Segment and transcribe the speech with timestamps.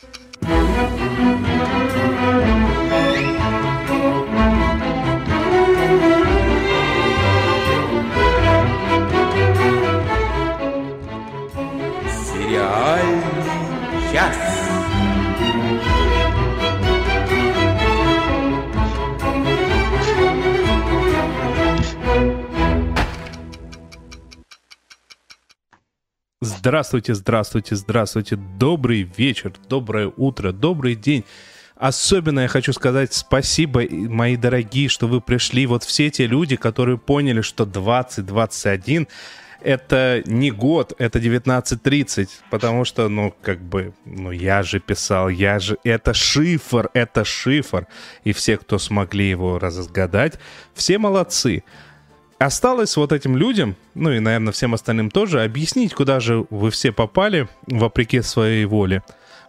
[0.00, 0.59] Сериальный
[26.60, 28.36] Здравствуйте, здравствуйте, здравствуйте.
[28.36, 31.24] Добрый вечер, доброе утро, добрый день.
[31.74, 35.64] Особенно я хочу сказать спасибо, мои дорогие, что вы пришли.
[35.64, 39.08] Вот все те люди, которые поняли, что 2021
[39.62, 45.58] это не год, это 19.30, потому что, ну, как бы, ну, я же писал, я
[45.60, 45.78] же...
[45.82, 47.86] Это шифр, это шифр.
[48.24, 50.38] И все, кто смогли его разгадать,
[50.74, 51.62] все молодцы.
[52.40, 56.90] Осталось вот этим людям, ну и, наверное, всем остальным тоже, объяснить, куда же вы все
[56.90, 59.02] попали, вопреки своей воле.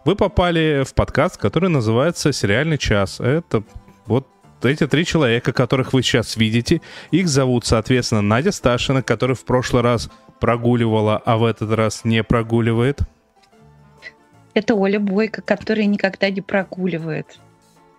[0.04, 3.18] Вы попали в подкаст, который называется «Сериальный час».
[3.18, 3.62] Это
[4.04, 4.28] вот
[4.62, 9.82] эти три человека, которых вы сейчас видите, их зовут, соответственно, Надя Сташина, которая в прошлый
[9.82, 13.00] раз прогуливала, а в этот раз не прогуливает.
[14.52, 17.38] Это Оля Бойко, которая никогда не прогуливает.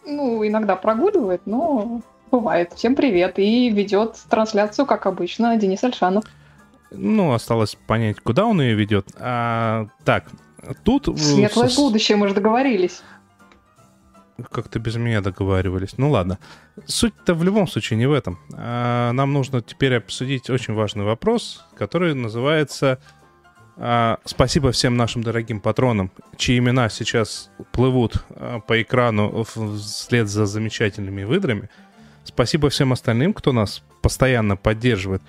[0.06, 2.04] Ну, иногда прогуливает, но
[2.34, 2.74] бывает.
[2.74, 3.38] Всем привет.
[3.38, 6.26] И ведет трансляцию, как обычно, Денис Альшанов.
[6.90, 9.08] Ну, осталось понять, куда он ее ведет.
[9.20, 10.26] А, так,
[10.84, 11.08] тут...
[11.20, 11.76] Светлое с...
[11.76, 13.04] будущее, мы же договорились.
[14.50, 15.98] Как-то без меня договаривались.
[15.98, 16.40] Ну ладно.
[16.88, 18.40] Суть-то в любом случае не в этом.
[18.56, 23.00] А, нам нужно теперь обсудить очень важный вопрос, который называется
[23.76, 30.46] а, Спасибо всем нашим дорогим патронам, чьи имена сейчас плывут а, по экрану вслед за
[30.46, 31.70] замечательными выдрами.
[32.24, 35.22] Спасибо всем остальным, кто нас постоянно поддерживает.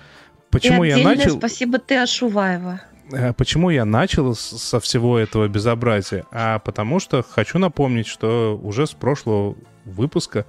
[0.49, 1.37] Почему я начал?
[1.37, 2.81] Спасибо ты, Ашуваева.
[3.11, 6.25] Э, почему я начал со всего этого безобразия?
[6.31, 10.45] А потому что хочу напомнить, что уже с прошлого выпуска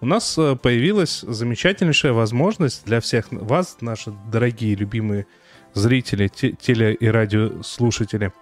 [0.00, 5.26] у нас э, появилась замечательнейшая возможность для всех вас, наши дорогие, любимые
[5.74, 8.32] зрители, теле- и радиослушатели,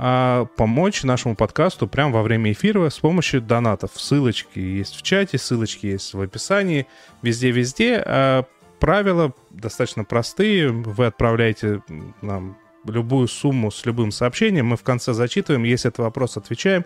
[0.00, 3.90] а, помочь нашему подкасту прямо во время эфира с помощью донатов.
[3.96, 6.86] Ссылочки есть в чате, ссылочки есть в описании,
[7.22, 8.00] везде-везде.
[8.06, 8.44] А
[8.78, 10.68] правила достаточно простые.
[10.68, 11.82] Вы отправляете
[12.22, 16.84] нам любую сумму с любым сообщением, мы в конце зачитываем, если это вопрос, отвечаем.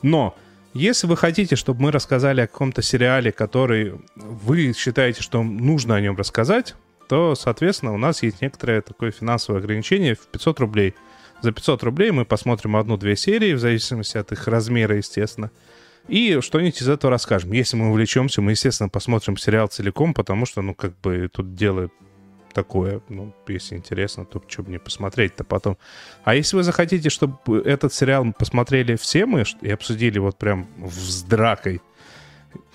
[0.00, 0.34] Но
[0.72, 6.00] если вы хотите, чтобы мы рассказали о каком-то сериале, который вы считаете, что нужно о
[6.00, 6.74] нем рассказать,
[7.08, 10.94] то, соответственно, у нас есть некоторое такое финансовое ограничение в 500 рублей.
[11.44, 15.50] За 500 рублей мы посмотрим одну-две серии, в зависимости от их размера, естественно.
[16.08, 17.52] И что-нибудь из этого расскажем.
[17.52, 21.90] Если мы увлечемся, мы, естественно, посмотрим сериал целиком, потому что, ну, как бы тут дело
[22.54, 23.02] такое.
[23.10, 25.76] Ну, если интересно, то что мне посмотреть-то потом.
[26.24, 31.24] А если вы захотите, чтобы этот сериал посмотрели все мы и обсудили вот прям с
[31.24, 31.82] дракой,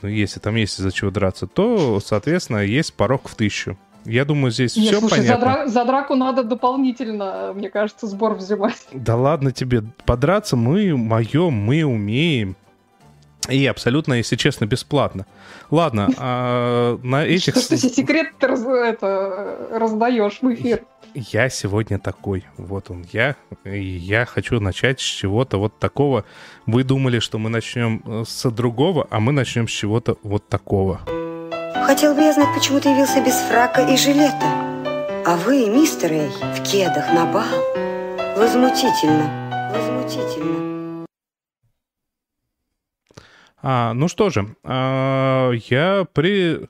[0.04, 3.80] ну, если там есть из-за чего драться, то, соответственно, есть порог в тысячу.
[4.06, 5.46] Я думаю, здесь Нет, все слушай, понятно.
[5.46, 8.78] За, дра- за драку надо дополнительно, мне кажется, сбор взимать.
[8.94, 12.56] Да ладно тебе, подраться мы моем, мы умеем.
[13.50, 15.26] И абсолютно, если честно, бесплатно.
[15.72, 17.56] Ладно, а на этих...
[17.56, 20.84] Что ты секрет раздаешь в эфир?
[21.16, 22.46] Я сегодня такой.
[22.58, 23.36] Вот он я.
[23.64, 26.26] И я хочу начать с чего-то вот такого.
[26.68, 31.02] Вы думали, что мы начнем э, с другого, а мы начнем с чего-то вот такого.
[31.74, 34.70] Хотел бы я знать, почему ты явился без фрака и жилета.
[35.26, 37.46] А вы, мистер Эй, в кедах на бал.
[38.36, 39.72] Возмутительно.
[39.74, 41.06] Возмутительно.
[43.62, 46.68] А, ну что же, а, я при...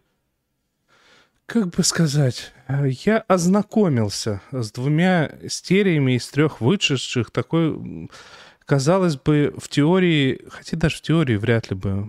[1.45, 8.09] Как бы сказать, я ознакомился с двумя сериями из трех вышедших такой,
[8.69, 12.07] казалось бы, в теории, хотя даже в теории вряд ли бы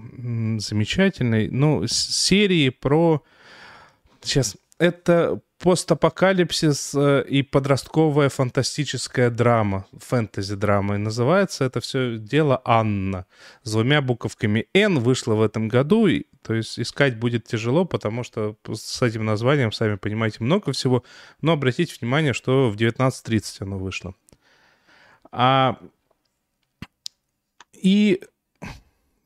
[0.60, 3.22] замечательной, но серии про...
[4.20, 10.96] Сейчас, это постапокалипсис э, и подростковая фантастическая драма, фэнтези-драма.
[10.96, 13.24] И называется это все дело Анна.
[13.62, 16.08] С двумя буковками Н вышло в этом году.
[16.08, 21.04] И, то есть искать будет тяжело, потому что с этим названием, сами понимаете, много всего.
[21.40, 24.14] Но обратите внимание, что в 19.30 оно вышло.
[25.32, 25.78] А...
[27.80, 28.20] И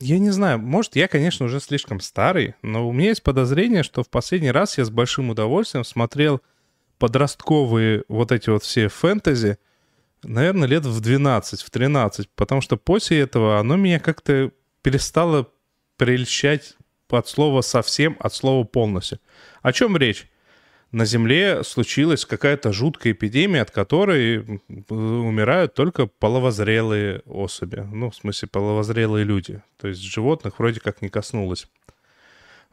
[0.01, 4.03] я не знаю, может, я, конечно, уже слишком старый, но у меня есть подозрение, что
[4.03, 6.41] в последний раз я с большим удовольствием смотрел
[6.99, 9.59] подростковые вот эти вот все фэнтези,
[10.23, 14.51] наверное, лет в 12, в 13, потому что после этого оно меня как-то
[14.83, 15.49] перестало
[15.97, 16.77] прельщать
[17.09, 19.21] от слова совсем, от слова полностью.
[19.63, 20.29] О чем речь?
[20.95, 27.81] На Земле случилась какая-то жуткая эпидемия, от которой умирают только половозрелые особи.
[27.81, 29.61] Ну, в смысле, половозрелые люди.
[29.77, 31.67] То есть животных вроде как не коснулось.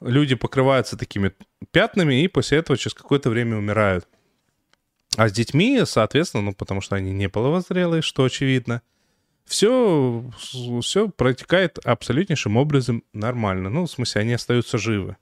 [0.01, 1.31] Люди покрываются такими
[1.71, 4.07] пятнами и после этого через какое-то время умирают.
[5.17, 8.83] А с детьми, соответственно, ну, потому что они не половозрелые, что очевидно,
[9.45, 10.24] все,
[10.83, 13.71] все протекает абсолютнейшим образом нормально.
[13.71, 15.17] Ну, в смысле, они остаются живы.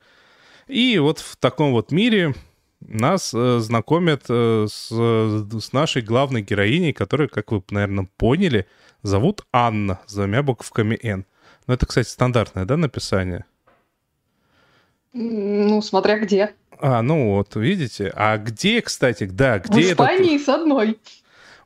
[0.68, 2.36] И вот в таком вот мире
[2.82, 8.68] нас э, знакомят э, с, с нашей главной героиней, которую, как вы, наверное, поняли,
[9.04, 11.26] зовут Анна с двумя буковками «Н».
[11.68, 13.46] Ну, это, кстати, стандартное, да, написание?
[15.14, 16.54] Ну, смотря где.
[16.80, 18.12] А, ну вот, видите.
[18.16, 20.46] А где, кстати, да, где В Испании это...
[20.46, 21.00] с одной.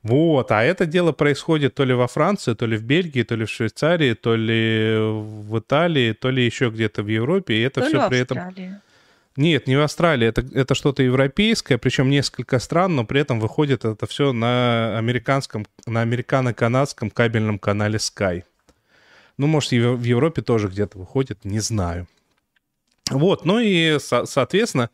[0.02, 3.46] Вот, а это дело происходит то ли во Франции, то ли в Бельгии, то ли
[3.46, 7.88] в Швейцарии, то ли в Италии, то ли еще где-то в Европе, и это то
[7.88, 8.38] все при этом...
[9.36, 13.84] Нет, не в Австралии, это, это что-то европейское, причем несколько стран, но при этом выходит
[13.84, 18.44] это все на американском, на американо-канадском кабельном канале Sky.
[19.38, 22.08] Ну, может, в Европе тоже где-то выходит, не знаю.
[23.10, 24.92] Вот, ну и, со- соответственно,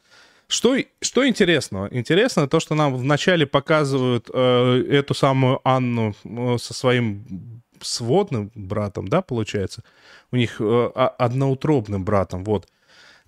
[0.48, 1.90] что, что интересного?
[1.92, 9.08] Интересно то, что нам вначале показывают э, эту самую Анну э, со своим сводным братом,
[9.08, 9.84] да, получается?
[10.32, 12.68] У них э, одноутробным братом, вот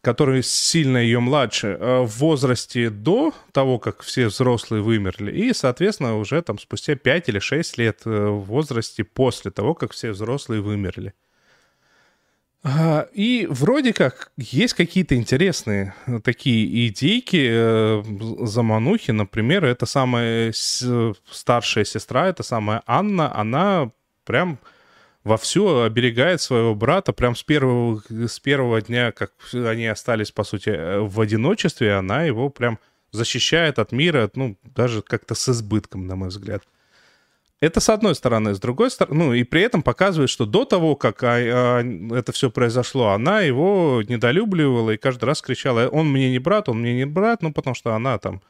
[0.02, 6.18] который сильно ее младше, э, в возрасте до того, как все взрослые вымерли, и, соответственно,
[6.18, 10.62] уже там спустя 5 или 6 лет э, в возрасте после того, как все взрослые
[10.62, 11.14] вымерли.
[12.64, 18.04] А, и вроде как есть какие-то интересные э, такие идейки
[18.46, 19.12] заманухи.
[19.12, 23.92] Например, это самая старшая сестра, это самая Анна, она
[24.26, 24.60] прям
[25.24, 30.70] вовсю оберегает своего брата прям с первого, с первого дня, как они остались, по сути,
[30.70, 32.80] э, в одиночестве, она его прям
[33.12, 36.64] защищает от мира, ну, даже как-то с избытком, на мой взгляд.
[37.60, 38.56] Это с одной стороны.
[38.56, 42.32] С другой стороны, ну, и при этом показывает, что до того, как а, а, это
[42.32, 46.96] все произошло, она его недолюбливала и каждый раз кричала, он мне не брат, он мне
[46.96, 48.42] не брат, ну, потому что она там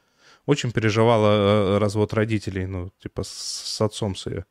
[0.45, 4.45] очень переживала э, развод родителей, ну, типа, с, с отцом с ее.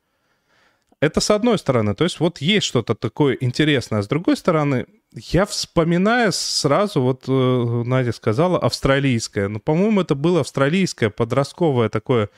[1.00, 4.00] Это с одной стороны, то есть вот есть что-то такое интересное.
[4.00, 9.48] А с другой стороны, я вспоминаю сразу, вот э, Надя сказала, австралийское.
[9.48, 12.28] Ну, по-моему, это было австралийское подростковое такое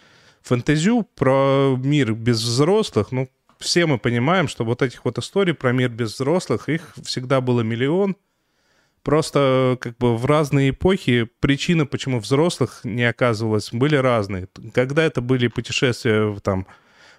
[0.43, 3.11] фэнтезю про мир без взрослых.
[3.11, 3.29] Ну,
[3.59, 7.62] все мы понимаем, что вот этих вот историй про мир без взрослых, их всегда было
[7.62, 8.17] миллион.
[9.03, 14.49] Просто как бы в разные эпохи причины, почему взрослых не оказывалось, были разные.
[14.73, 16.69] Когда это были путешествия там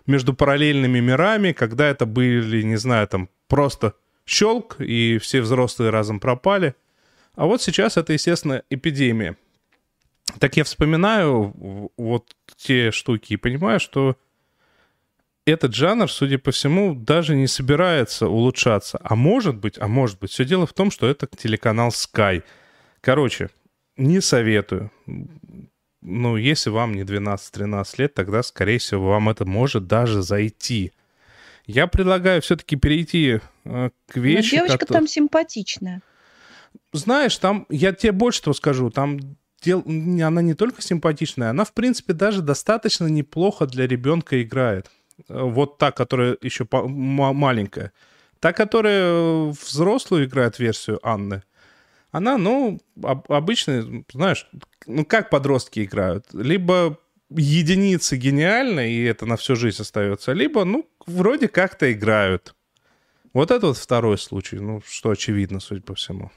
[0.06, 3.94] между параллельными мирами, когда это были, не знаю, там просто
[4.26, 6.76] щелк, и все взрослые разом пропали.
[7.36, 9.38] А вот сейчас это, естественно, эпидемия.
[10.40, 14.18] Так я вспоминаю вот те штуки и понимаю, что
[15.46, 19.00] этот жанр, судя по всему, даже не собирается улучшаться.
[19.04, 22.44] А может быть, а может быть, все дело в том, что это телеканал Sky.
[23.02, 23.50] Короче,
[23.98, 24.92] не советую
[26.04, 30.92] ну, если вам не 12-13 лет, тогда, скорее всего, вам это может даже зайти.
[31.66, 34.56] Я предлагаю все-таки перейти э, к вещи.
[34.56, 34.98] Но девочка который...
[34.98, 36.02] там симпатичная.
[36.92, 39.20] Знаешь, там, я тебе больше того скажу, там
[39.62, 39.84] дел...
[39.86, 44.92] она не только симпатичная, она, в принципе, даже достаточно неплохо для ребенка играет.
[45.30, 46.86] Э, вот та, которая еще по...
[46.88, 47.94] маленькая.
[48.40, 51.44] Та, которая взрослую играет версию Анны,
[52.14, 53.50] она, ну, об,
[54.14, 54.48] знаешь,
[54.86, 56.28] ну, как подростки играют?
[56.32, 57.00] Либо
[57.32, 62.56] единицы гениально, и это на всю жизнь остается, либо, ну, вроде как-то играют.
[63.34, 66.32] Вот это вот второй случай, ну, что очевидно, судя по всему.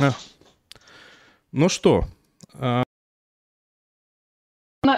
[0.00, 0.12] А.
[1.52, 2.04] Ну что,
[2.54, 2.82] а,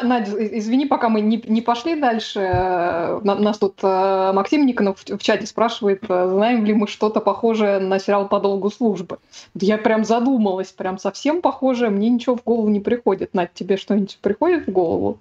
[0.02, 2.40] Надя, извини, пока мы не, не пошли дальше.
[2.40, 7.78] Э, нас тут э, Максим Никонов в, чате спрашивает, э, знаем ли мы что-то похожее
[7.78, 9.18] на сериал «По долгу службы».
[9.54, 13.34] Я прям задумалась, прям совсем похожее, мне ничего в голову не приходит.
[13.34, 15.18] Надь, тебе что-нибудь приходит в голову?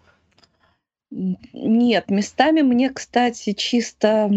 [1.09, 4.29] Нет, местами мне, кстати, чисто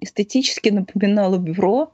[0.00, 1.90] эстетически напоминало бюро,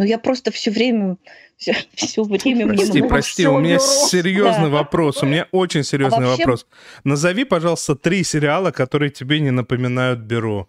[0.00, 1.18] но я просто все время
[1.58, 4.76] все, все время прости, мне прости, у меня серьезный да.
[4.78, 6.44] вопрос, у меня очень серьезный а вообще...
[6.44, 6.66] вопрос.
[7.04, 10.68] Назови, пожалуйста, три сериала, которые тебе не напоминают бюро.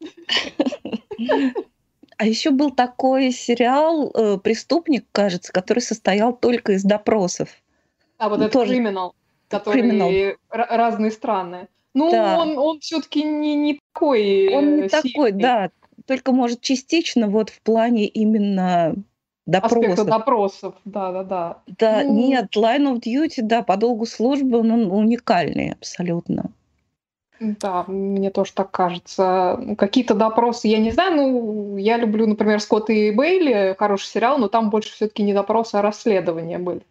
[2.18, 7.48] А еще был такой сериал э, «Преступник», кажется, который состоял только из допросов.
[8.18, 8.74] А вот это Тоже...
[8.74, 9.16] криминал,
[9.48, 10.36] который Criminal.
[10.48, 11.66] разные страны.
[11.94, 12.38] Ну, да.
[12.38, 14.54] он, он все-таки не, не такой.
[14.54, 15.02] Он не сильный.
[15.02, 15.70] такой, да.
[16.06, 18.94] Только, может, частично вот в плане именно
[19.46, 20.06] допросов.
[20.06, 21.58] допросов, да-да-да.
[21.78, 22.14] Да, ну...
[22.14, 26.50] нет, Line of Duty, да, по долгу службы он уникальный абсолютно.
[27.40, 29.74] Да, мне тоже так кажется.
[29.76, 34.48] Какие-то допросы, я не знаю, ну, я люблю, например, Скотт и Бейли, хороший сериал, но
[34.48, 36.82] там больше все-таки не допросы, а расследования были.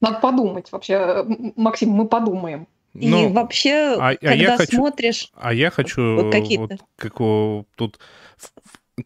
[0.00, 1.24] Надо подумать вообще.
[1.56, 2.68] Максим, мы подумаем.
[2.94, 5.30] И ну, вообще, а, когда а я хочу, смотришь...
[5.34, 7.98] А я хочу вот, как у, тут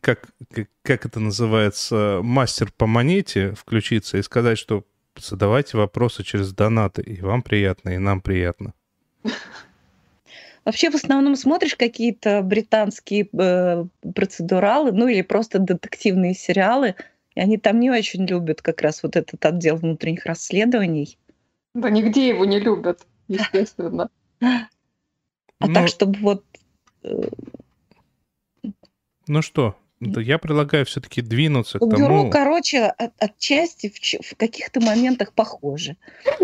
[0.00, 4.84] как, как, как это называется, мастер по монете включиться и сказать, что
[5.16, 8.74] задавайте вопросы через донаты, и вам приятно, и нам приятно.
[10.64, 13.84] Вообще в основном смотришь какие-то британские э,
[14.14, 16.94] процедуралы, ну или просто детективные сериалы,
[17.34, 21.18] и они там не очень любят как раз вот этот отдел внутренних расследований.
[21.74, 24.08] Да нигде его не любят, естественно.
[24.40, 26.44] А ну, так, чтобы вот...
[27.02, 27.22] Э,
[29.26, 31.96] ну что, я предлагаю все-таки двинуться к тому...
[31.96, 35.96] Бюро, короче, от, отчасти в, в каких-то моментах похоже.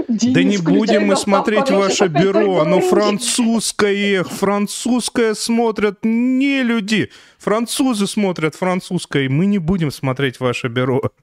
[0.08, 8.06] Денис, да не будем мы смотреть ваше бюро, оно французское, французское смотрят не люди, французы
[8.06, 11.02] смотрят французское, мы не будем смотреть ваше бюро.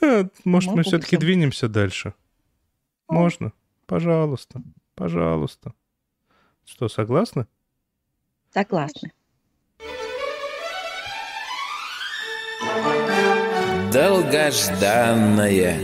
[0.00, 2.14] Э, может, мы все-таки двинемся дальше?
[3.08, 3.52] Можно?
[3.86, 4.60] Пожалуйста,
[4.94, 5.72] пожалуйста.
[6.66, 7.46] Что, согласны?
[8.52, 9.12] Согласны.
[13.94, 15.76] Долгожданное.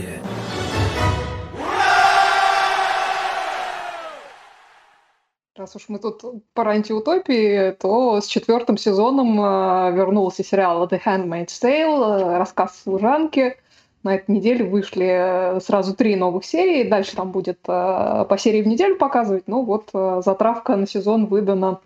[5.55, 6.21] Раз уж мы тут
[6.53, 13.55] про антиутопии, то с четвертым сезоном э, вернулся сериал The Handmaid's Tale, э, рассказ служанки.
[14.03, 16.89] На этой неделе вышли э, сразу три новых серии.
[16.89, 19.43] Дальше там будет по серии в неделю показывать.
[19.47, 21.79] Ну вот затравка на сезон выдана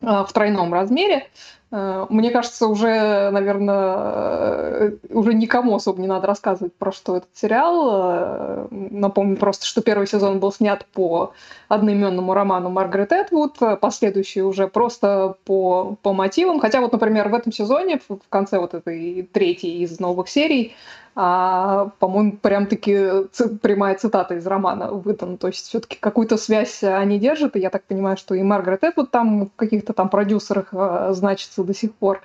[0.00, 1.26] в тройном размере.
[1.74, 7.30] Э, мне кажется, уже, наверное, э, уже никому особо не надо рассказывать про что этот
[7.34, 7.90] сериал.
[7.90, 11.32] Э, напомню просто, что первый сезон был снят по
[11.66, 16.60] одноименному роману Маргарет Этвуд, последующий уже просто по, по мотивам.
[16.60, 20.76] Хотя вот, например, в этом сезоне, в конце вот этой третьей из новых серий,
[21.16, 23.28] а, по-моему, прям-таки
[23.62, 25.36] прямая цитата из романа выдана.
[25.36, 29.10] То есть все-таки какую-то связь они держат, и я так понимаю, что и Маргарет Этвуд
[29.12, 32.22] там в каких-то там продюсерах а, значится до сих пор.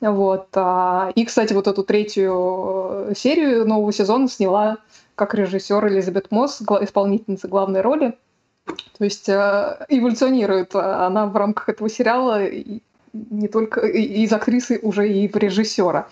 [0.00, 0.48] Вот.
[0.54, 4.78] А, и, кстати, вот эту третью э, серию нового сезона сняла
[5.14, 8.18] как режиссер Элизабет Мосс, исполнительница главной роли.
[8.98, 12.42] То есть э, эволюционирует она в рамках этого сериала
[13.12, 16.08] не только из актрисы, уже и в режиссера.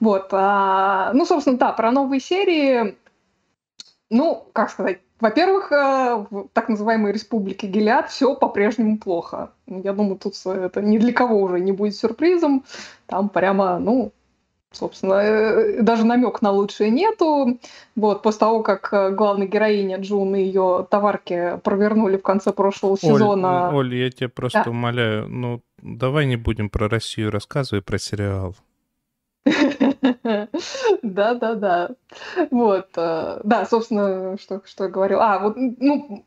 [0.00, 0.28] Вот.
[0.32, 2.96] А, ну, собственно, да, про новые серии.
[4.08, 9.50] Ну, как сказать, во-первых, э, в так называемой республике Гелиад все по-прежнему плохо.
[9.66, 12.64] Я думаю, тут это ни для кого уже не будет сюрпризом.
[13.06, 14.12] Там прямо, ну,
[14.72, 17.58] собственно, э, даже намек на лучшее нету.
[17.94, 22.92] Вот, после того, как э, главная героиня Джун и ее товарки провернули в конце прошлого
[22.92, 23.70] Оль, сезона...
[23.74, 24.70] Оль, я тебя просто да.
[24.70, 28.54] умоляю, ну, давай не будем про Россию рассказывай, про сериал.
[31.02, 31.90] Да-да-да.
[32.50, 32.88] Вот.
[32.96, 35.20] Э, да, собственно, что, что я говорил.
[35.20, 36.24] А, вот, ну,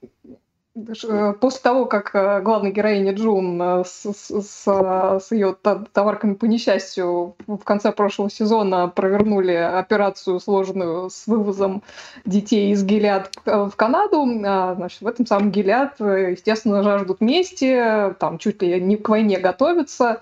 [0.76, 4.30] э, после того, как э, главная героиня Джун с, с,
[4.66, 5.54] с, ее
[5.92, 11.84] товарками по несчастью в конце прошлого сезона провернули операцию сложную с вывозом
[12.26, 18.38] детей из Гилят в Канаду, а, значит, в этом самом Гилят, естественно, жаждут мести, там
[18.38, 20.22] чуть ли не к войне готовятся,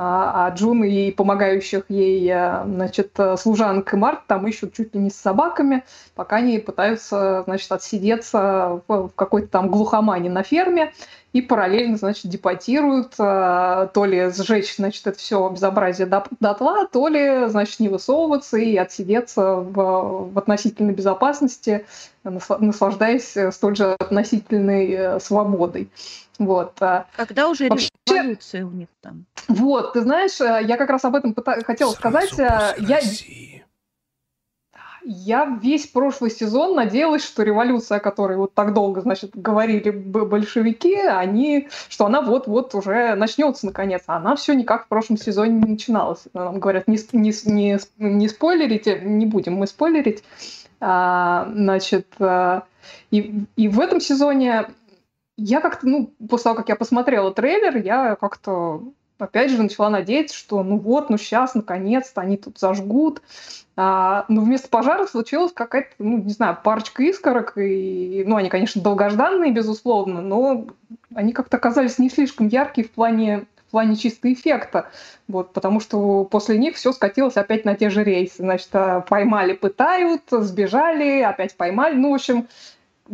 [0.00, 4.94] а, а Джун и помогающих ей э, значит, э, служанок и Март там ищут чуть
[4.94, 5.82] ли не с собаками,
[6.14, 10.92] пока они пытаются значит, отсидеться в какой-то там глухомане на ферме
[11.32, 17.48] и параллельно значит, депортируют, э, то ли сжечь значит, это все безобразие дотла, то ли
[17.48, 21.86] значит, не высовываться и отсидеться в, в относительной безопасности,
[22.24, 25.90] наслаждаясь столь же относительной свободой.
[26.38, 26.78] Вот.
[27.16, 27.90] Когда уже Вообще...
[28.06, 29.26] революция у них там?
[29.48, 32.38] Вот, ты знаешь, э, я как раз об этом пыта- хотела Сразу сказать.
[32.38, 33.00] Э, я...
[35.10, 40.96] я весь прошлый сезон надеялась, что революция, о которой вот так долго, значит, говорили большевики,
[40.96, 45.70] они, что она вот-вот уже начнется наконец, а она все никак в прошлом сезоне не
[45.72, 46.24] начиналась.
[46.34, 50.22] Нам говорят, не, не, не, не спойлерите, не будем мы спойлерить.
[50.78, 52.64] А, значит, а,
[53.10, 54.66] и, и в этом сезоне
[55.38, 58.82] я как-то, ну, после того, как я посмотрела трейлер, я как-то
[59.18, 63.22] опять же начала надеяться, что ну вот, ну сейчас, наконец-то они тут зажгут.
[63.80, 67.56] А, но вместо пожара случилась какая-то, ну, не знаю, парочка искорок.
[67.56, 70.66] И, ну, они, конечно, долгожданные, безусловно, но
[71.14, 74.90] они как-то оказались не слишком яркие в плане, в плане чисто эффекта.
[75.28, 78.38] Вот, потому что после них все скатилось опять на те же рейсы.
[78.38, 81.94] Значит, э, поймали, пытают, сбежали, опять поймали.
[81.94, 82.48] Ну, в общем,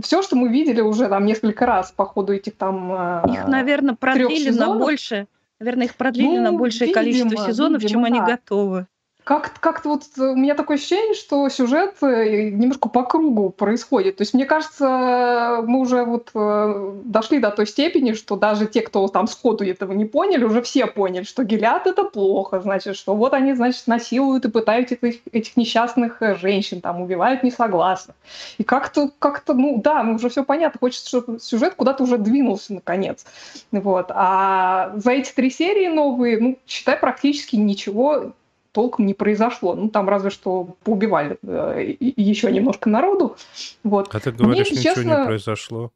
[0.00, 3.94] все, что мы видели уже там несколько раз по ходу этих там э, Их, наверное,
[3.94, 5.26] продлили на больше.
[5.60, 8.06] Наверное, их продлили ну, на большее видимо, количество сезонов, видимо, чем да.
[8.06, 8.86] они готовы.
[9.24, 14.18] Как-то как вот у меня такое ощущение, что сюжет э, немножко по кругу происходит.
[14.18, 18.82] То есть, мне кажется, мы уже вот э, дошли до той степени, что даже те,
[18.82, 23.14] кто там сходу этого не поняли, уже все поняли, что гелят это плохо, значит, что
[23.14, 28.16] вот они, значит, насилуют и пытают этих, этих несчастных э, женщин, там, убивают несогласных.
[28.58, 32.74] И как-то, как-то, ну да, ну уже все понятно, хочется, чтобы сюжет куда-то уже двинулся
[32.74, 33.24] наконец.
[33.72, 34.10] Вот.
[34.10, 38.34] А за эти три серии новые, ну, считай, практически ничего
[38.74, 39.74] толком не произошло.
[39.74, 43.36] Ну, там разве что поубивали э, еще немножко народу.
[43.84, 44.12] Вот.
[44.12, 45.92] А ты говоришь, Мне, ничего честно, не произошло?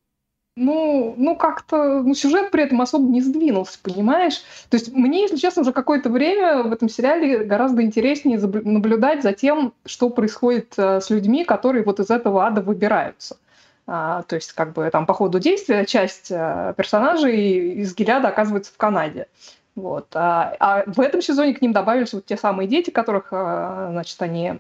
[0.55, 4.43] Ну, ну как-то, ну, сюжет при этом особо не сдвинулся, понимаешь?
[4.71, 9.33] То есть мне, если честно, уже какое-то время в этом сериале гораздо интереснее наблюдать за
[9.33, 13.37] тем, что происходит э, с людьми, которые вот из этого ада выбираются.
[13.91, 18.73] А, то есть, как бы там по ходу действия часть э, персонажей из Гиляда оказывается
[18.73, 19.27] в Канаде.
[19.79, 20.09] Вот.
[20.15, 24.21] А, а в этом сезоне к ним добавились вот те самые дети, которых, а, значит,
[24.21, 24.55] они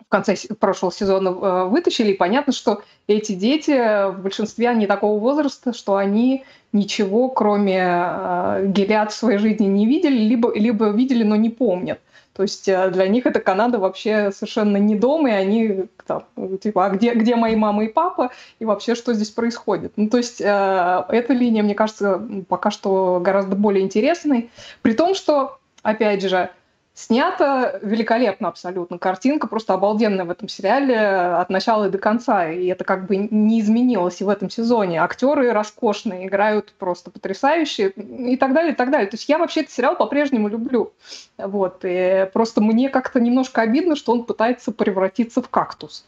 [0.00, 2.12] в конце прошлого сезона а, вытащили.
[2.12, 9.12] И понятно, что эти дети в большинстве они такого возраста, что они ничего, кроме гелят
[9.12, 12.00] в своей жизни не видели, либо, либо видели, но не помнят.
[12.36, 16.24] То есть э, для них эта Канада вообще совершенно не дом, и они там,
[16.58, 19.94] типа, а где, где мои мама и папа, и вообще что здесь происходит?
[19.96, 24.50] Ну, то есть э, эта линия, мне кажется, пока что гораздо более интересной,
[24.82, 26.50] при том, что, опять же,
[26.96, 28.96] Снято великолепно абсолютно.
[28.96, 32.48] Картинка просто обалденная в этом сериале от начала и до конца.
[32.48, 35.02] И это как бы не изменилось и в этом сезоне.
[35.02, 39.10] Актеры роскошные, играют просто потрясающе и так далее, и так далее.
[39.10, 40.94] То есть я вообще этот сериал по-прежнему люблю.
[41.36, 41.80] Вот.
[41.82, 46.06] И просто мне как-то немножко обидно, что он пытается превратиться в кактус.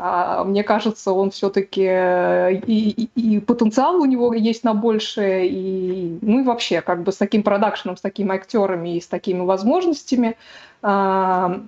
[0.00, 5.48] А, мне кажется, он все-таки э, и, и, и потенциал у него есть на большее,
[5.48, 9.40] и, ну и вообще, как бы с таким продакшеном, с такими актерами и с такими
[9.40, 10.36] возможностями,
[10.82, 11.60] а,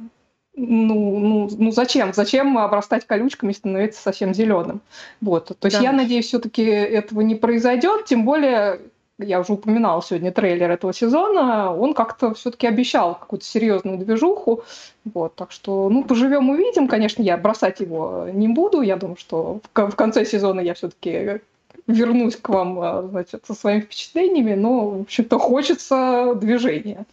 [0.55, 2.13] ну, ну, ну зачем?
[2.13, 4.81] Зачем обрастать колючками и становиться совсем зеленым?
[5.21, 5.49] Вот.
[5.59, 5.83] То есть да.
[5.83, 8.81] я надеюсь, все-таки этого не произойдет, тем более
[9.23, 14.65] я уже упоминала сегодня трейлер этого сезона, он как-то все-таки обещал какую-то серьезную движуху.
[15.05, 16.89] Вот, так что, ну, поживем, увидим.
[16.89, 18.83] Конечно, я бросать его не буду.
[18.83, 21.41] Я думаю, что в конце сезона я все-таки
[21.87, 27.07] вернусь к вам, а, значит, со своими впечатлениями, но, в общем-то, хочется движения.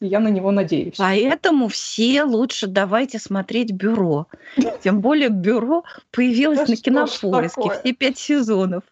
[0.00, 0.96] И я на него надеюсь.
[0.98, 4.26] Поэтому все лучше давайте смотреть «Бюро».
[4.82, 8.82] Тем более «Бюро» появилось на Кинопоиске все пять сезонов.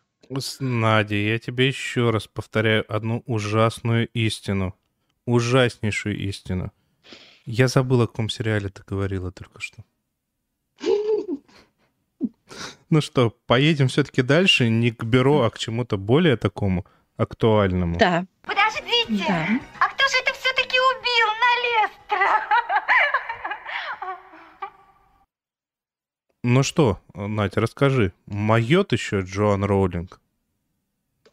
[0.61, 4.75] Надя, я тебе еще раз повторяю одну ужасную истину.
[5.27, 6.73] Ужаснейшую истину.
[7.45, 9.85] Я забыл, о каком сериале ты говорила только что.
[12.91, 16.85] Ну что, поедем все-таки дальше, не к бюро, а к чему-то более такому
[17.17, 17.99] актуальному.
[17.99, 18.27] Да.
[18.43, 19.61] Подождите, да.
[19.81, 22.43] а кто же это все-таки убил Налестра?
[26.45, 30.22] Ну что, Надя, расскажи, моет еще Джоан Роулинг?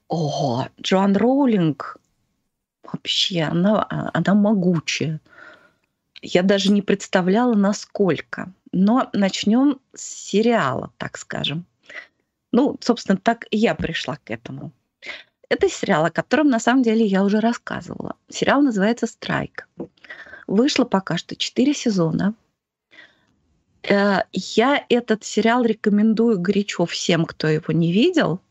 [0.10, 1.98] О, Джоан Роулинг
[2.84, 5.22] вообще, она, она могучая.
[6.22, 8.52] Я даже не представляла, насколько.
[8.72, 11.66] Но начнем с сериала, так скажем.
[12.52, 14.72] Ну, собственно, так и я пришла к этому.
[15.48, 18.16] Это сериал, о котором на самом деле я уже рассказывала.
[18.30, 19.68] Сериал называется «Страйк».
[20.48, 22.34] Вышло пока что 4 сезона.
[23.84, 28.42] Э, я этот сериал рекомендую горячо всем, кто его не видел–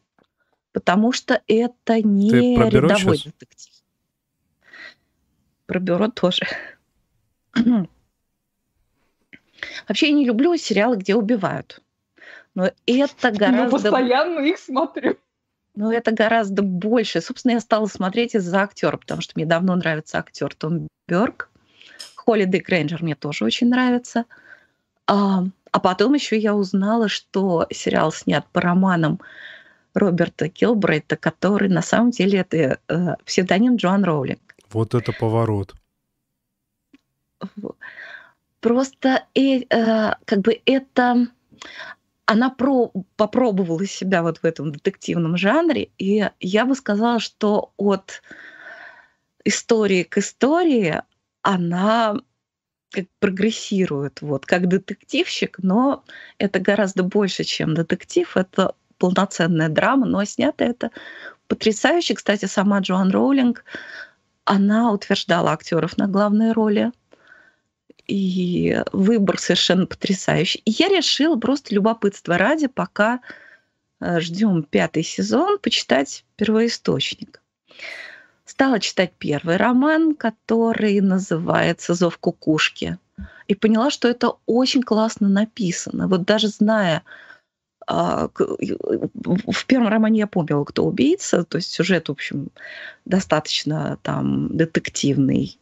[0.72, 3.32] потому что это не рядовой сейчас?
[3.32, 3.72] детектив.
[5.66, 6.46] Про бюро тоже.
[9.88, 11.80] Вообще я не люблю сериалы, где убивают.
[12.54, 13.64] Но это ну, гораздо...
[13.64, 15.16] Ну, постоянно их смотрю.
[15.74, 17.20] Но это гораздо больше.
[17.20, 21.50] Собственно, я стала смотреть из-за актера, потому что мне давно нравится актер Том Бёрк.
[22.16, 24.24] Холидей Грейнджер мне тоже очень нравится.
[25.06, 29.20] А, а потом еще я узнала, что сериал снят по романам
[29.98, 34.54] Роберта Килбрейта, который на самом деле это э, псевдоним Джоан Роулинг.
[34.70, 35.74] Вот это поворот.
[38.60, 41.28] Просто э, э, как бы это
[42.26, 48.22] она про, попробовала себя вот в этом детективном жанре, и я бы сказала, что от
[49.44, 51.00] истории к истории
[51.42, 52.20] она
[52.90, 56.04] как прогрессирует, вот, как детективщик, но
[56.38, 60.90] это гораздо больше, чем детектив, это полноценная драма, но снято это
[61.46, 62.14] потрясающе.
[62.14, 63.64] Кстати, сама Джоан Роулинг
[64.44, 66.92] она утверждала актеров на главные роли.
[68.06, 70.62] И выбор совершенно потрясающий.
[70.64, 73.20] И я решила просто любопытство ради, пока
[74.00, 77.42] э, ждем пятый сезон, почитать первоисточник.
[78.46, 82.96] Стала читать первый роман, который называется «Зов кукушки».
[83.46, 86.08] И поняла, что это очень классно написано.
[86.08, 87.02] Вот даже зная
[87.88, 92.50] в первом романе я помнила, кто убийца, то есть сюжет, в общем,
[93.04, 95.58] достаточно там детективный.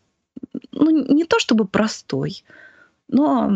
[0.72, 2.42] Ну, не то чтобы простой,
[3.08, 3.48] но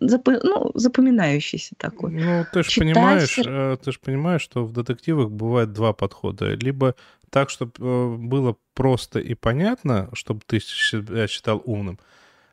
[0.00, 2.12] запо- ну, запоминающийся такой.
[2.12, 6.54] Ну, ты же понимаешь, э, ты же понимаешь, что в детективах бывает два подхода.
[6.54, 6.94] Либо
[7.30, 11.98] так, чтобы э, было просто и понятно, чтобы ты себя считал умным,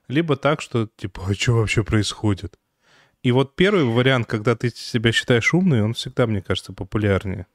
[0.07, 2.57] либо так, что типа, а что вообще происходит?
[3.23, 7.47] И вот первый вариант, когда ты себя считаешь умной, он всегда, мне кажется, популярнее.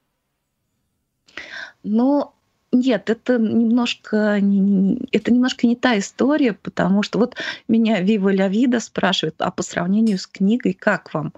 [1.83, 2.33] Ну,
[2.73, 7.37] нет, это немножко не, не, это немножко не та история, потому что вот
[7.69, 11.33] меня Вива Ля Вида спрашивает, а по сравнению с книгой, как вам?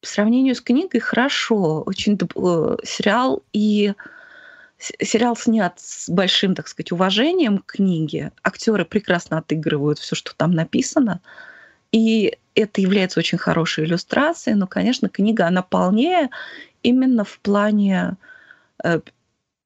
[0.00, 3.94] По сравнению с книгой хорошо, очень э, сериал и
[4.78, 8.32] сериал снят с большим, так сказать, уважением к книге.
[8.42, 11.20] Актеры прекрасно отыгрывают все, что там написано.
[11.92, 16.30] И это является очень хорошей иллюстрацией, но, конечно, книга, она полнее
[16.82, 18.16] именно в плане
[18.82, 19.00] э,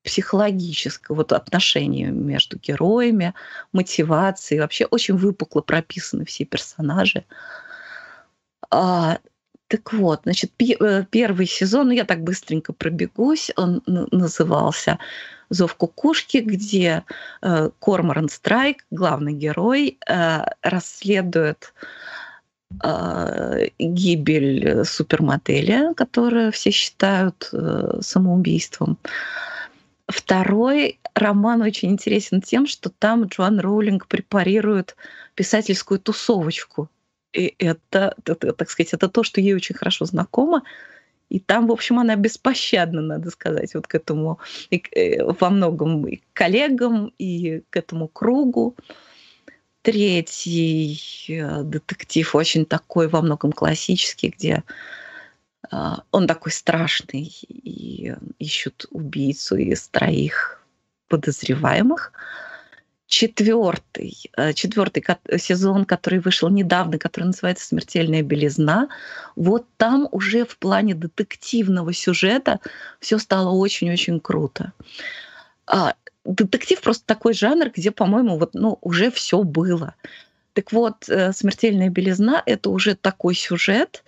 [0.02, 3.34] психологического вот отношения между героями,
[3.72, 4.58] мотивации.
[4.58, 7.24] Вообще очень выпукло прописаны все персонажи.
[9.68, 14.98] Так вот, значит, э, первый сезон, ну я так быстренько пробегусь, он назывался
[15.50, 17.02] «Зов кукушки», где
[17.42, 21.72] э, Корморан Страйк, главный герой, э, расследует
[23.78, 27.48] гибель супермодели, которую все считают
[28.00, 28.98] самоубийством.
[30.08, 34.96] Второй роман очень интересен тем, что там Джоан Роулинг препарирует
[35.36, 36.90] писательскую тусовочку
[37.36, 40.62] и это, это, так сказать, это то, что ей очень хорошо знакомо.
[41.28, 44.38] И там, в общем, она беспощадна, надо сказать, вот к этому
[44.70, 48.76] и, э, во многом и к коллегам, и к этому кругу.
[49.82, 54.62] Третий э, детектив очень такой во многом классический, где
[55.70, 55.76] э,
[56.12, 60.64] он такой страшный, и ищут убийцу из троих
[61.08, 62.46] подозреваемых э,
[63.06, 64.30] четвертый
[65.38, 68.88] сезон, который вышел недавно, который называется «Смертельная белизна»,
[69.36, 72.60] вот там уже в плане детективного сюжета
[73.00, 74.72] все стало очень-очень круто.
[75.66, 79.94] А, детектив просто такой жанр, где, по-моему, вот, ну, уже все было.
[80.52, 84.02] Так вот, э, «Смертельная белизна»— это уже такой сюжет,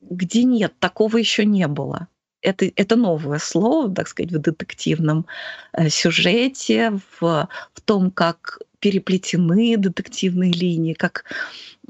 [0.00, 2.08] где нет, такого еще не было
[2.42, 5.26] это, это новое слово, так сказать, в детективном
[5.72, 11.24] э, сюжете, в, в том, как переплетены детективные линии, как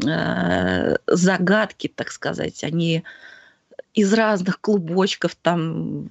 [0.05, 3.05] э, загадки, так сказать, они
[3.95, 6.09] из разных клубочков там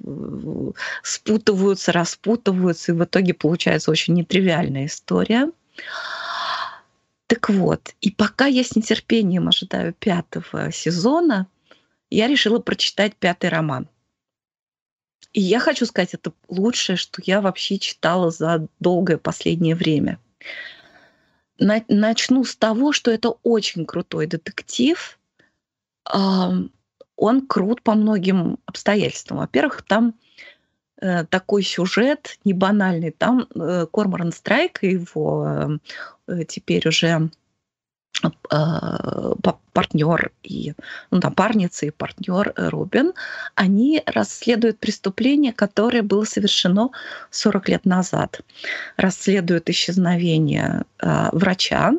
[1.01, 5.51] спутываются, распутываются, и в итоге получается очень нетривиальная история.
[7.27, 11.47] Так вот, и пока я с нетерпением ожидаю пятого сезона,
[12.09, 13.87] я решила прочитать пятый роман–
[15.33, 20.19] и я хочу сказать, это лучшее, что я вообще читала за долгое последнее время.
[21.59, 25.19] Начну с того, что это очень крутой детектив.
[26.05, 29.39] Он крут по многим обстоятельствам.
[29.39, 30.15] Во-первых, там
[31.01, 33.11] э, такой сюжет не банальный.
[33.11, 35.79] Там э, Корморан Страйк и его
[36.27, 37.29] э, теперь уже
[39.73, 40.73] партнер и
[41.11, 43.13] ну, напарница и партнер Робин,
[43.55, 46.89] они расследуют преступление, которое было совершено
[47.31, 48.41] 40 лет назад.
[48.97, 51.93] Расследуют исчезновение э, врача,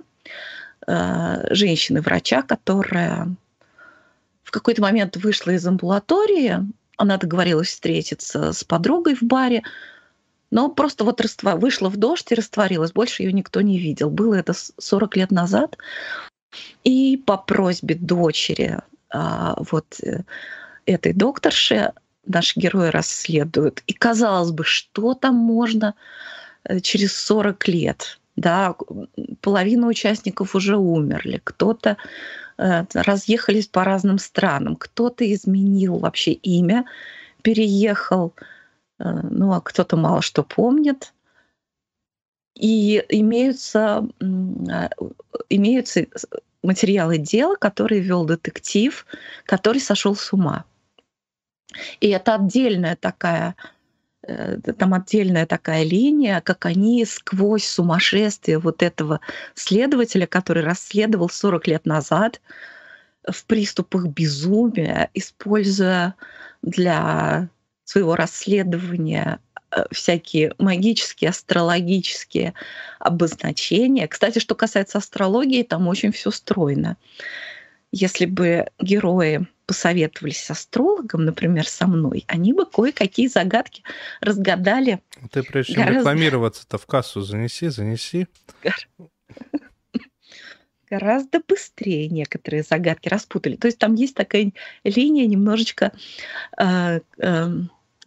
[0.86, 3.28] э, женщины-врача, которая
[4.44, 6.58] в какой-то момент вышла из амбулатории,
[6.96, 9.62] она договорилась встретиться с подругой в баре,
[10.50, 11.56] но просто вот раствор...
[11.56, 12.92] вышла в дождь и растворилась.
[12.92, 14.10] Больше ее никто не видел.
[14.10, 15.78] Было это 40 лет назад.
[16.82, 18.78] И по просьбе дочери
[19.10, 20.22] а, вот э,
[20.86, 21.92] этой докторши
[22.26, 23.82] наши герои расследуют.
[23.86, 25.94] И казалось бы, что там можно
[26.64, 28.20] э, через 40 лет?
[28.36, 28.74] Да,
[29.42, 31.96] половина участников уже умерли, кто-то
[32.58, 36.86] э, разъехались по разным странам, кто-то изменил вообще имя,
[37.42, 38.34] переехал,
[39.02, 41.12] ну а кто-то мало что помнит.
[42.54, 44.90] И имеются, а,
[45.48, 46.06] имеются
[46.62, 49.06] материалы дела, которые вел детектив,
[49.46, 50.64] который сошел с ума.
[52.00, 53.54] И это отдельная такая
[54.22, 59.20] Э, там отдельная такая линия, как они сквозь сумасшествие вот этого
[59.54, 62.40] следователя, который расследовал 40 лет назад
[63.28, 66.14] в приступах безумия, используя
[66.62, 67.48] для
[67.90, 69.40] своего расследования
[69.72, 72.54] э, всякие магические, астрологические
[73.00, 74.06] обозначения.
[74.06, 76.96] Кстати, что касается астрологии, там очень все стройно.
[77.90, 83.82] Если бы герои посоветовались с астрологом, например, со мной, они бы кое-какие загадки
[84.20, 85.00] разгадали.
[85.32, 86.00] Ты прежде чем гораздо...
[86.00, 88.28] рекламироваться-то в кассу занеси, занеси.
[90.88, 93.56] Гораздо быстрее некоторые загадки распутали.
[93.56, 94.52] То есть там есть такая
[94.84, 95.92] линия немножечко
[96.58, 97.48] э, э,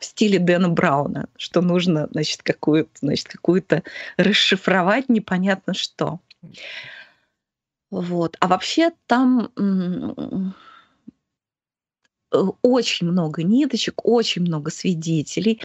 [0.03, 3.83] в стиле Дэна Брауна, что нужно, значит, какую-то, значит, какую-то
[4.17, 6.19] расшифровать непонятно что.
[7.89, 8.35] Вот.
[8.39, 9.49] А вообще там
[12.61, 15.61] очень много ниточек, очень много свидетелей.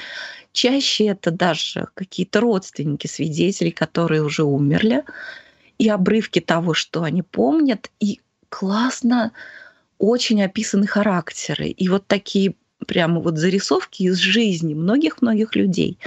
[0.53, 5.03] Чаще это даже какие-то родственники свидетелей, которые уже умерли,
[5.79, 9.33] и обрывки того, что они помнят, и классно
[9.98, 11.68] очень описаны характеры.
[11.68, 12.55] И вот такие
[12.87, 15.99] прямо вот зарисовки из жизни многих-многих людей,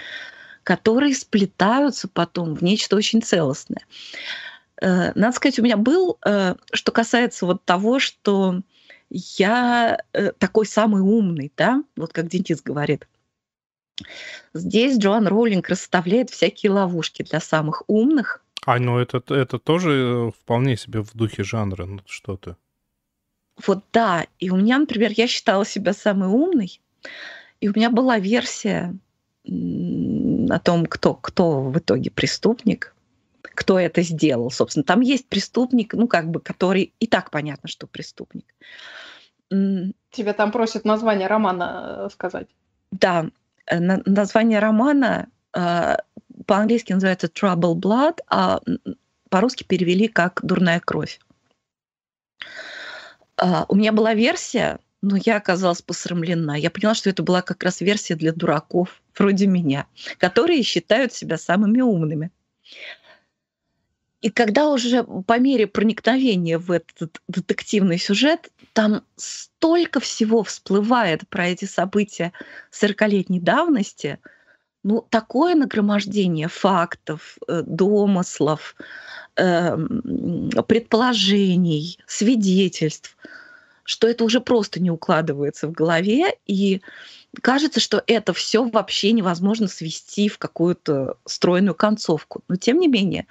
[0.63, 3.85] которые сплетаются потом в нечто очень целостное.
[4.81, 8.61] Э, надо сказать, у меня был, э, что касается вот того, что
[9.09, 13.07] я э, такой самый умный, да, вот как дентист говорит.
[14.53, 18.43] Здесь Джоан Роулинг расставляет всякие ловушки для самых умных.
[18.65, 22.55] А, ну это, это тоже вполне себе в духе жанра, ну что ты.
[23.65, 26.81] Вот да, и у меня, например, я считала себя самой умной,
[27.59, 28.95] и у меня была версия
[29.45, 32.95] о том, кто, кто в итоге преступник,
[33.41, 34.83] кто это сделал, собственно.
[34.83, 38.45] Там есть преступник, ну, как бы, который и так понятно, что преступник.
[39.49, 42.47] Тебя там просят название романа э, сказать.
[42.91, 43.27] Да,
[43.65, 45.97] э, название романа э,
[46.45, 48.61] по-английски называется Trouble Blood, а
[49.29, 51.19] по-русски перевели как Дурная кровь.
[53.41, 56.55] У меня была версия, но я оказалась посрамлена.
[56.55, 59.87] Я поняла, что это была как раз версия для дураков, вроде меня,
[60.19, 62.31] которые считают себя самыми умными.
[64.21, 71.47] И когда уже по мере проникновения в этот детективный сюжет, там столько всего всплывает про
[71.47, 72.31] эти события
[72.71, 74.19] 40-летней давности,
[74.83, 78.75] ну, такое нагромождение фактов, э, домыслов,
[79.35, 83.15] эм, предположений, свидетельств,
[83.83, 86.81] что это уже просто не укладывается в голове, и
[87.41, 92.43] кажется, что это все вообще невозможно свести в какую-то стройную концовку.
[92.47, 93.27] Но тем не менее,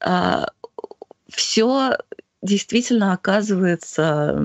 [0.00, 0.48] а,
[1.28, 1.96] все
[2.42, 4.38] действительно оказывается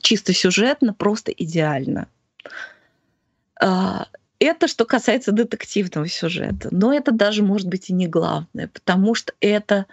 [0.00, 2.08] чисто сюжетно просто идеально.
[4.40, 6.68] Это что касается детективного сюжета.
[6.72, 9.84] Но это даже может быть и не главное, потому что это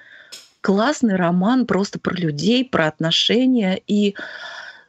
[0.61, 4.15] классный роман просто про людей, про отношения и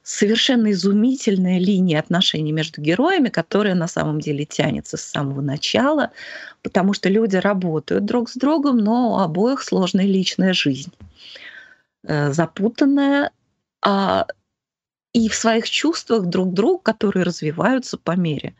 [0.04, 6.12] совершенно изумительная линия отношений между героями, которая на самом деле тянется с самого начала,
[6.62, 10.92] потому что люди работают друг с другом, но у обоих сложная личная жизнь,
[12.04, 13.32] э, запутанная,
[13.82, 14.26] а,
[15.12, 18.54] и в своих чувствах друг друг, которые развиваются по мере,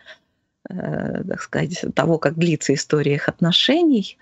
[0.69, 4.19] так сказать, того, как длится история их отношений,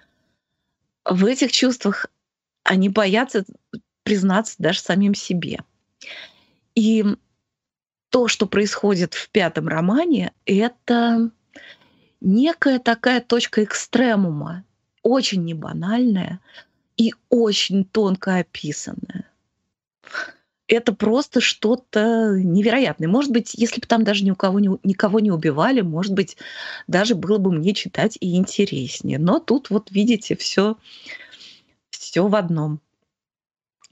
[1.04, 2.06] в этих чувствах
[2.62, 3.44] они боятся
[4.02, 5.61] признаться даже самим себе.
[6.74, 7.04] И
[8.11, 11.30] то, что происходит в пятом романе, это
[12.20, 14.64] некая такая точка экстремума,
[15.02, 16.40] очень небанальная
[16.96, 19.24] и очень тонко описанная.
[20.68, 23.09] Это просто что-то невероятное.
[23.09, 26.37] Может быть, если бы там даже ни у кого не, никого не убивали, может быть,
[26.88, 29.18] даже было бы мне читать и интереснее.
[29.18, 30.76] Но тут вот видите, все,
[31.90, 32.81] все в одном.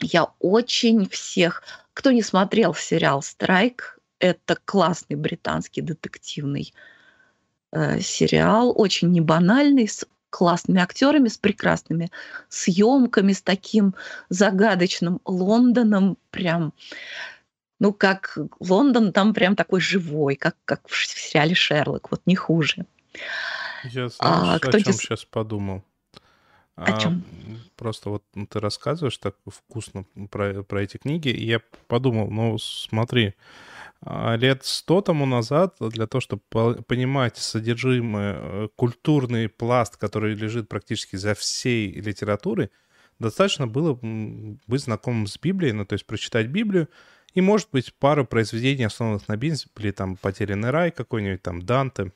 [0.00, 1.62] Я очень всех
[1.94, 6.74] кто не смотрел сериал «Страйк», это классный британский детективный
[7.72, 12.10] э, сериал, очень небанальный, с классными актерами, с прекрасными
[12.48, 13.94] съемками, с таким
[14.30, 16.72] загадочным Лондоном, прям,
[17.78, 22.84] ну, как Лондон там прям такой живой, как, как в сериале «Шерлок», вот не хуже.
[23.84, 25.84] Я знаешь, а, кто о чем сейчас подумал?
[26.74, 27.24] О а, чем?
[27.76, 33.34] Просто вот ты рассказываешь так вкусно про, про эти книги, и я подумал, ну смотри,
[34.02, 36.42] лет сто тому назад для того, чтобы
[36.87, 42.70] понимать содержимое, э, культурный пласт, который лежит практически за всей литературой,
[43.18, 46.88] достаточно было быть знакомым с Библией, ну то есть прочитать Библию,
[47.33, 52.12] и может быть пару произведений, основанных на Библии, там «Потерянный рай» какой-нибудь, там «Данте»,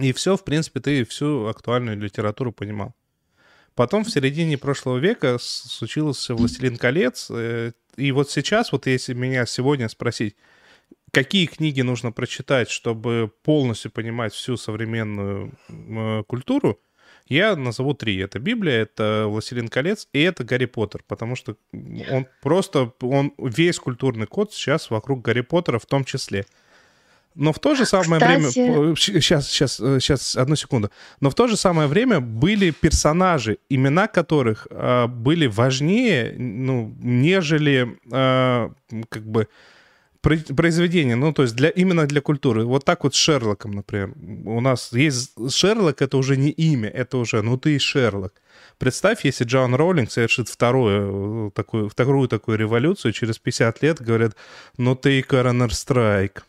[0.00, 2.94] И все, в принципе, ты всю актуальную литературу понимал.
[3.74, 9.46] Потом в середине прошлого века случился «Властелин колец», э, и вот сейчас, вот если меня
[9.46, 10.36] сегодня спросить,
[11.10, 16.80] какие книги нужно прочитать, чтобы полностью понимать всю современную э, культуру,
[17.26, 18.18] я назову три.
[18.18, 23.78] Это Библия, это «Властелин колец» и это «Гарри Поттер», потому что он просто, он весь
[23.78, 26.46] культурный код сейчас вокруг Гарри Поттера в том числе.
[27.34, 28.60] Но в то же самое Кстати...
[28.60, 28.96] время...
[28.96, 30.90] Сейчас, сейчас, сейчас, одну секунду.
[31.20, 37.98] Но в то же самое время были персонажи, имена которых э, были важнее, ну, нежели
[38.10, 38.70] э,
[39.08, 39.48] как бы
[40.22, 42.64] произведения, ну, то есть для, именно для культуры.
[42.64, 44.12] Вот так вот с Шерлоком, например.
[44.44, 48.32] У нас есть Шерлок, это уже не имя, это уже, ну, ты Шерлок.
[48.78, 54.36] Представь, если Джон Роулинг совершит вторую такую, вторую такую революцию, через 50 лет говорят,
[54.78, 56.44] ну, ты Коронер Страйк.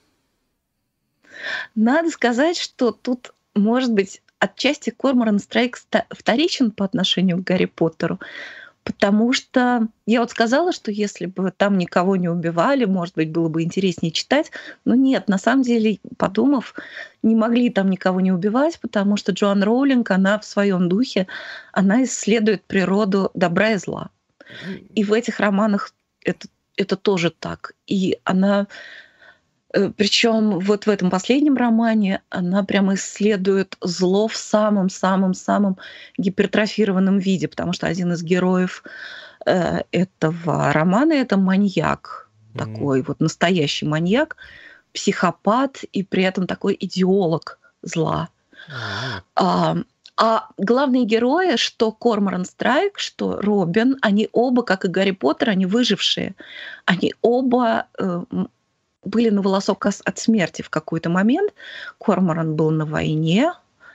[1.75, 5.77] Надо сказать, что тут, может быть, отчасти Корморан Страйк
[6.09, 8.19] вторичен по отношению к Гарри Поттеру,
[8.83, 13.47] потому что я вот сказала, что если бы там никого не убивали, может быть, было
[13.47, 14.51] бы интереснее читать.
[14.83, 16.75] Но нет, на самом деле, подумав,
[17.21, 21.27] не могли там никого не убивать, потому что Джоан Роулинг, она в своем духе,
[21.71, 24.09] она исследует природу добра и зла.
[24.93, 25.93] И в этих романах
[26.25, 27.73] это, это тоже так.
[27.87, 28.67] И она
[29.97, 35.77] Причем вот в этом последнем романе она прямо исследует зло в самом-самом-самом
[36.17, 38.83] гипертрофированном виде, потому что один из героев
[39.47, 42.57] э, этого романа это маньяк, mm-hmm.
[42.59, 44.37] такой вот настоящий маньяк,
[44.93, 48.29] психопат и при этом такой идеолог зла.
[48.69, 49.21] Mm-hmm.
[49.37, 49.77] А,
[50.17, 55.65] а главные герои, что Корморан Страйк, что Робин, они оба, как и Гарри Поттер, они
[55.65, 56.35] выжившие.
[56.85, 58.21] Они оба э,
[59.05, 61.53] были на волосок от смерти в какой-то момент.
[61.97, 63.53] Корморан был на войне,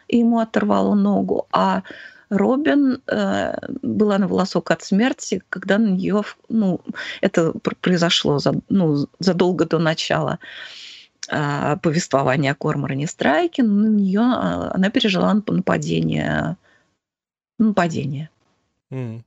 [0.09, 1.83] и ему оторвало ногу, а
[2.31, 6.81] Робин э, была на волосок от смерти, когда на нее, ну,
[7.21, 10.39] это произошло за, ну, задолго до начала
[11.31, 16.57] э, повествования о Корморане Страйке, на нее э, она пережила нападение,
[17.59, 18.29] нападение.
[18.91, 19.23] Mm.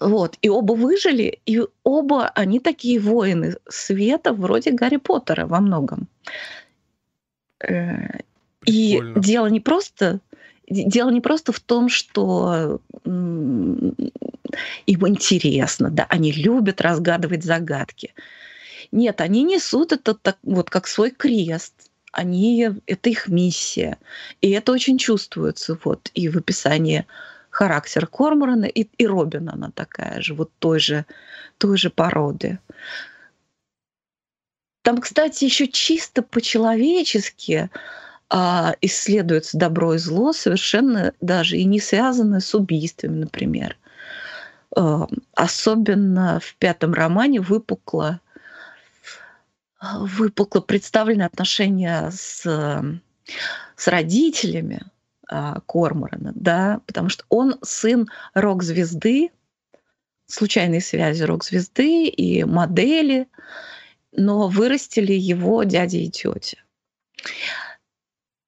[0.00, 0.38] Вот.
[0.42, 6.08] И оба выжили, и оба они такие воины света, вроде Гарри Поттера во многом.
[7.60, 8.20] Э,
[8.64, 10.20] и дело не просто
[10.70, 13.96] дело не просто в том, что им
[14.86, 18.14] интересно, да, они любят разгадывать загадки.
[18.92, 21.74] Нет, они несут это так, вот как свой крест.
[22.10, 23.98] Они, это их миссия.
[24.40, 27.06] И это очень чувствуется вот и в описании
[27.50, 31.06] характер Корморана и, и Робина она такая же, вот той же,
[31.58, 32.58] той же породы.
[34.82, 37.70] Там, кстати, еще чисто по-человечески
[38.30, 43.76] а, исследуется добро и зло, совершенно даже и не связанное с убийствами, например.
[44.76, 48.20] А, особенно в пятом романе выпукло,
[49.80, 52.42] выпукло представлены отношения с,
[53.76, 54.82] с родителями,
[55.28, 59.30] а, Корморана, да, потому что он сын рок-звезды,
[60.26, 63.28] случайной связи рок-звезды и модели,
[64.12, 66.58] но вырастили его дядя и тетя.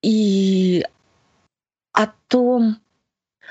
[0.02, 0.84] И
[1.92, 2.76] о том,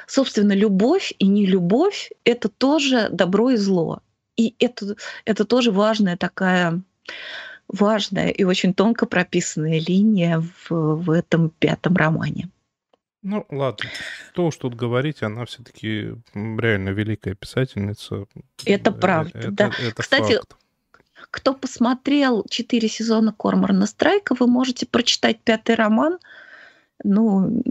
[0.07, 4.01] собственно, любовь и не любовь— это тоже добро и зло.
[4.35, 6.81] И это, это тоже важная такая
[7.67, 12.49] важная и очень тонко прописанная линия в, в этом пятом романе.
[13.21, 13.89] Ну, ладно.
[14.31, 18.25] Что уж тут говорить, она все-таки реально великая писательница.
[18.65, 19.71] Это э, правда, это, да.
[19.79, 20.55] Это Кстати, факт.
[21.29, 26.19] кто посмотрел четыре сезона Корморна Страйка, вы можете прочитать пятый роман.
[27.03, 27.61] Ну,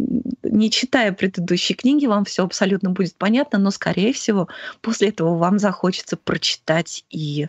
[0.42, 4.48] не читая предыдущие книги, вам все абсолютно будет понятно, но, скорее всего,
[4.80, 7.48] после этого вам захочется прочитать и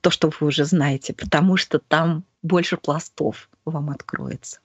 [0.00, 4.60] то, что вы уже знаете, потому что там больше пластов вам откроется.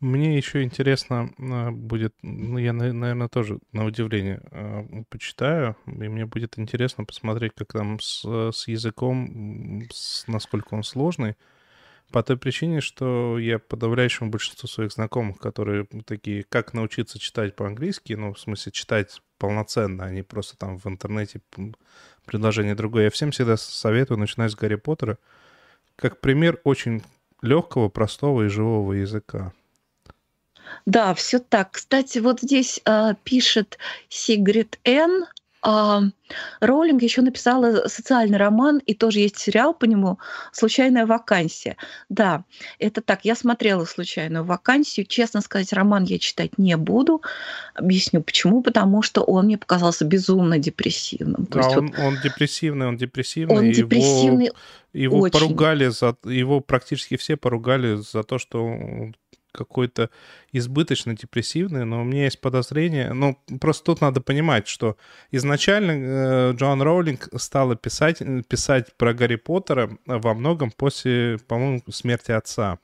[0.00, 6.24] Мне еще интересно а, будет, ну, я, наверное, тоже на удивление а, почитаю, и мне
[6.24, 11.36] будет интересно посмотреть, как там с, с языком, с, насколько он сложный,
[12.10, 18.14] по той причине, что я подавляющему большинству своих знакомых, которые такие, как научиться читать по-английски,
[18.14, 21.42] ну, в смысле, читать полноценно, а не просто там в интернете
[22.24, 23.04] предложение другое.
[23.04, 25.18] Я всем всегда советую начинать с Гарри Поттера,
[25.96, 27.02] как пример очень
[27.42, 29.52] легкого, простого и живого языка.
[30.86, 31.72] Да, все так.
[31.72, 35.26] Кстати, вот здесь э, пишет Сигрид Н.
[35.62, 36.02] А,
[36.60, 40.18] Роулинг еще написала социальный роман, и тоже есть сериал по нему
[40.52, 41.76] «Случайная вакансия».
[42.08, 42.44] Да,
[42.78, 43.24] это так.
[43.24, 45.04] Я смотрела «Случайную вакансию».
[45.06, 47.22] Честно сказать, роман я читать не буду.
[47.74, 48.62] Объясню почему.
[48.62, 51.46] Потому что он мне показался безумно депрессивным.
[51.46, 53.56] То да, он, вот, он депрессивный, он депрессивный.
[53.56, 54.50] Он депрессивный
[54.92, 55.32] его, его очень.
[55.32, 56.16] поругали за...
[56.24, 59.12] Его практически все поругали за то, что
[59.52, 60.10] какой-то
[60.52, 63.12] избыточно депрессивный, но у меня есть подозрение.
[63.12, 64.96] Ну, просто тут надо понимать, что
[65.30, 72.32] изначально э, Джоан Роулинг стала писать, писать про Гарри Поттера во многом после, по-моему, смерти
[72.32, 72.78] отца.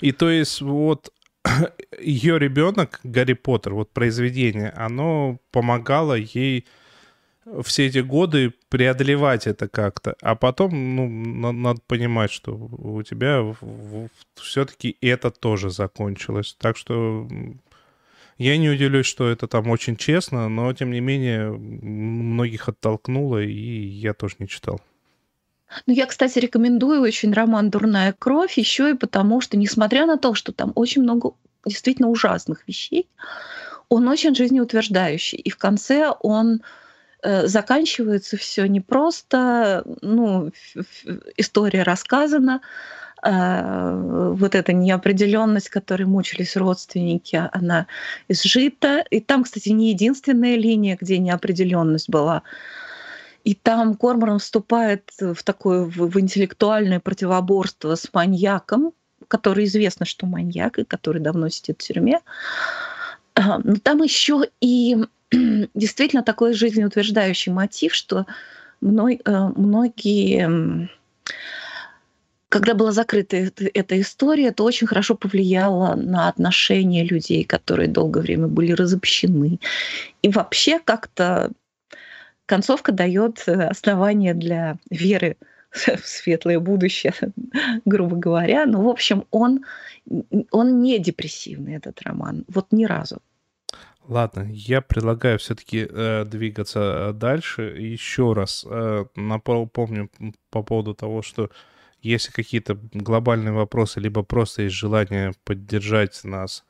[0.00, 1.12] И то есть вот
[2.00, 6.66] ее ребенок, Гарри Поттер, вот произведение, оно помогало ей
[7.62, 10.16] все эти годы преодолевать это как-то.
[10.20, 13.54] А потом, ну, надо понимать, что у тебя
[14.34, 16.56] все-таки это тоже закончилось.
[16.58, 17.28] Так что
[18.38, 23.86] я не удивлюсь, что это там очень честно, но, тем не менее, многих оттолкнуло, и
[23.86, 24.80] я тоже не читал.
[25.86, 30.34] Ну, я, кстати, рекомендую очень роман «Дурная кровь» еще и потому, что, несмотря на то,
[30.34, 31.32] что там очень много
[31.64, 33.08] действительно ужасных вещей,
[33.88, 35.38] он очень жизнеутверждающий.
[35.38, 36.62] И в конце он
[37.24, 40.52] заканчивается все не просто, ну,
[41.36, 42.60] история рассказана,
[43.22, 47.86] э, вот эта неопределенность, которой мучились родственники, она
[48.28, 49.04] изжита.
[49.10, 52.42] И там, кстати, не единственная линия, где неопределенность была.
[53.44, 58.92] И там Корморан вступает в такое в, в интеллектуальное противоборство с маньяком,
[59.28, 62.20] который известно, что маньяк, и который давно сидит в тюрьме.
[63.36, 64.96] Но там еще и
[65.74, 68.26] действительно такой жизнеутверждающий мотив, что
[68.82, 70.88] э, многие
[72.54, 78.46] когда была закрыта эта история, это очень хорошо повлияло на отношения людей, которые долгое время
[78.46, 79.58] были разобщены.
[80.22, 81.50] И вообще как-то
[82.46, 85.36] концовка дает э, основание для веры
[85.72, 87.12] в светлое будущее,
[87.84, 88.66] грубо говоря.
[88.66, 89.64] Но, в общем, он,
[90.52, 92.44] он не депрессивный, этот роман.
[92.46, 93.20] Вот ни разу.
[94.06, 97.62] Ладно, я предлагаю все-таки э, двигаться э, дальше.
[97.62, 100.10] Еще раз э, напомню
[100.50, 101.50] по поводу того, что
[102.02, 106.64] если какие-то глобальные вопросы, либо просто есть желание поддержать нас,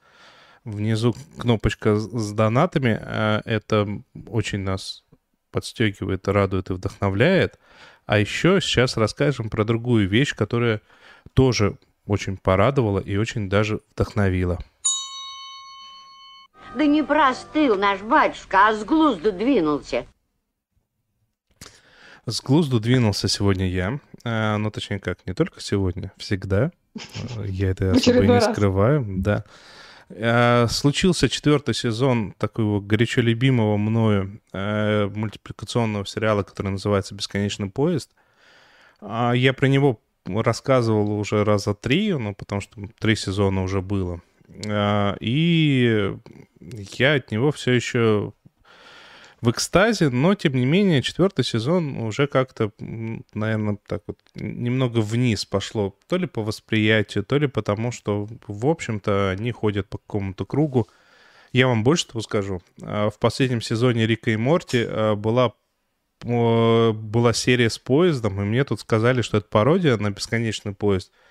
[0.64, 2.98] внизу кнопочка с донатами.
[3.00, 3.88] Э, это
[4.28, 5.04] очень нас
[5.50, 7.58] подстегивает, радует и вдохновляет.
[8.06, 10.80] А еще сейчас расскажем про другую вещь, которая
[11.32, 14.58] тоже очень порадовала и очень даже вдохновила.
[16.74, 20.06] Да не простыл наш батюшка, а с глузду двинулся.
[22.26, 24.00] С глузду двинулся сегодня я.
[24.24, 26.72] А, ну, точнее как, не только сегодня, всегда.
[27.44, 29.44] Я это особо не скрываю, да.
[30.10, 38.10] А, случился четвертый сезон такого горячо любимого мною а, мультипликационного сериала, который называется «Бесконечный поезд».
[39.00, 44.22] А, я про него рассказывал уже раза три, ну, потому что три сезона уже было.
[44.66, 46.16] А, и
[46.98, 48.32] я от него все еще
[49.40, 55.44] в экстазе, но, тем не менее, четвертый сезон уже как-то, наверное, так вот немного вниз
[55.44, 55.94] пошло.
[56.08, 60.88] То ли по восприятию, то ли потому, что, в общем-то, они ходят по какому-то кругу.
[61.52, 62.62] Я вам больше того скажу.
[62.82, 65.52] А, в последнем сезоне Рика и Морти а, была
[66.22, 71.12] была серия с поездом, и мне тут сказали, что это пародия на бесконечный поезд—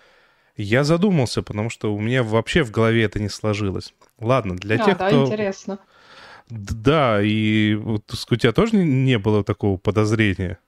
[0.55, 3.93] я задумался, потому что у меня вообще в голове это не сложилось.
[4.19, 5.25] Ладно, для а, тех, да, кто...
[5.25, 5.79] интересно.
[6.49, 10.59] Да, и вот у тебя тоже не было такого подозрения?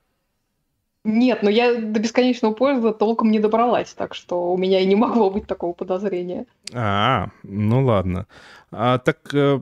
[1.04, 4.96] Нет, но я до бесконечного поезда толком не добралась, так что у меня и не
[4.96, 6.46] могло быть такого подозрения.
[6.72, 8.26] А, ну ладно.
[8.72, 9.60] А, так, э,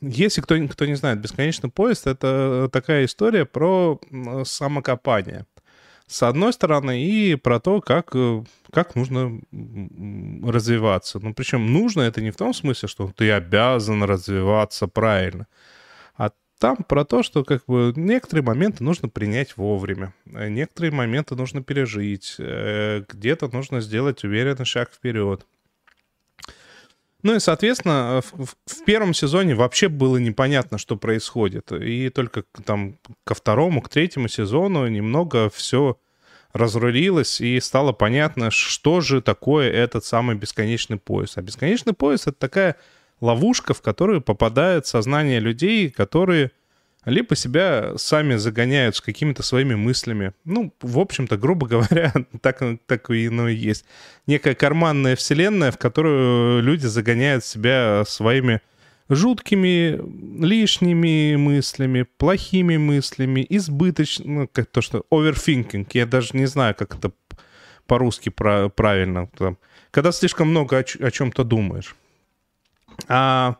[0.00, 4.00] если кто, кто не знает, бесконечный поезд— это такая история про
[4.44, 5.44] самокопание
[6.14, 9.40] с одной стороны, и про то, как, э, как нужно
[10.44, 11.18] развиваться.
[11.18, 15.48] Ну, причем нужно это не в том смысле, что ты обязан развиваться правильно,
[16.16, 21.34] а там про то, что как бы некоторые моменты нужно принять вовремя, э, некоторые моменты
[21.34, 25.44] нужно пережить, э, где-то нужно сделать уверенный шаг вперед.
[27.24, 31.72] Ну и, соответственно, в, в первом сезоне вообще было непонятно, что происходит.
[31.72, 35.96] И только там ко второму, к третьему сезону немного все
[36.54, 41.36] разрулилось, и стало понятно, что же такое этот самый бесконечный пояс.
[41.36, 42.76] А бесконечный пояс— это такая
[43.20, 46.52] ловушка, в которую попадает сознание людей, которые
[47.04, 50.32] либо себя сами загоняют с какими-то своими мыслями.
[50.44, 53.84] Ну, в общем-то, грубо говоря, так, так и оно и есть.
[54.26, 58.60] Некая карманная вселенная, в которую люди загоняют себя своими
[59.08, 60.00] жуткими,
[60.44, 66.96] лишними мыслями, плохими мыслями, избыточно, ну, как то, что overthinking, я даже не знаю, как
[66.96, 67.12] это
[67.86, 69.58] по-русски правильно, там,
[69.90, 71.94] когда слишком много о, о чем-то думаешь.
[73.08, 73.56] А,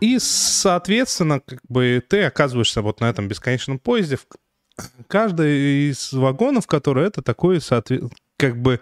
[0.00, 4.18] и, соответственно, как бы ты оказываешься вот на этом бесконечном поезде.
[5.08, 7.60] Каждый из вагонов, который это такой,
[8.36, 8.80] как бы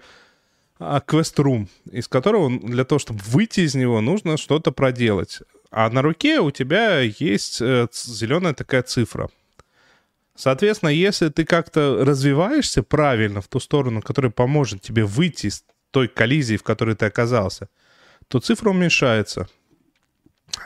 [0.78, 5.40] квест-рум, из которого для того, чтобы выйти из него, нужно что-то проделать.
[5.70, 9.30] А на руке у тебя есть э, зеленая такая цифра.
[10.34, 16.08] Соответственно, если ты как-то развиваешься правильно в ту сторону, которая поможет тебе выйти из той
[16.08, 17.68] коллизии, в которой ты оказался,
[18.28, 19.48] то цифра уменьшается.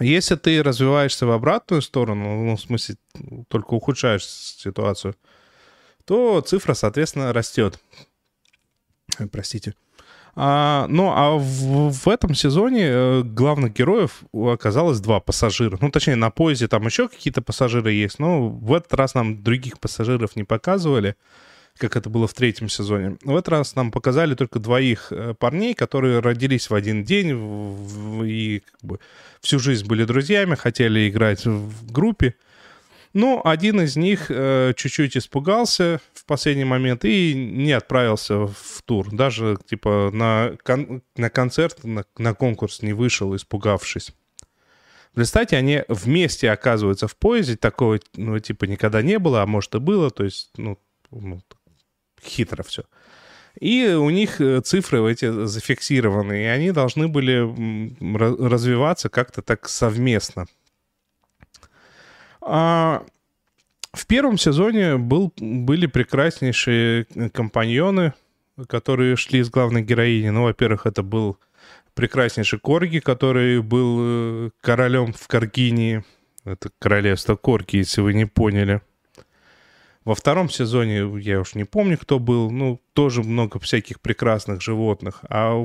[0.00, 2.96] Если ты развиваешься в обратную сторону, ну, в смысле,
[3.48, 5.14] только ухудшаешь ситуацию,
[6.04, 7.78] то цифра, соответственно, растет.
[9.30, 9.74] Простите.
[10.38, 15.78] А, ну, а в, в этом сезоне э, главных героев оказалось два пассажира.
[15.80, 19.80] Ну, точнее, на поезде там еще какие-то пассажиры есть, но в этот раз нам других
[19.80, 21.16] пассажиров не показывали,
[21.78, 23.16] как это было в третьем сезоне.
[23.24, 27.30] В этот раз нам показали только двоих э, парней, которые родились в один день
[28.26, 29.00] и как бы
[29.40, 32.34] всю жизнь были друзьями, хотели играть в группе.
[33.18, 39.08] Ну, один из них э, чуть-чуть испугался в последний момент и не отправился в тур.
[39.10, 44.12] Даже, типа, на, кон- на концерт, на, на конкурс не вышел, испугавшись.
[45.14, 49.78] Представьте, они вместе оказываются в поезде, такого, ну, типа, никогда не было, а может и
[49.78, 50.78] было, то есть, ну,
[51.10, 51.40] ну
[52.22, 52.82] хитро все.
[53.58, 57.38] И у них э, цифры эти зафиксированы, и они должны были
[58.46, 60.48] развиваться как-то так совместно.
[62.48, 63.04] А
[63.92, 68.12] в первом сезоне был, были прекраснейшие компаньоны,
[68.68, 70.28] которые шли с главной героини.
[70.28, 71.38] Ну, во-первых, это был
[71.94, 76.04] прекраснейший Корги, который был э, королем в Каргинии.
[76.44, 78.80] Это королевство Корги, если вы не поняли.
[80.04, 85.22] Во втором сезоне, я уж не помню, кто был, ну, тоже много всяких прекрасных животных.
[85.28, 85.60] А,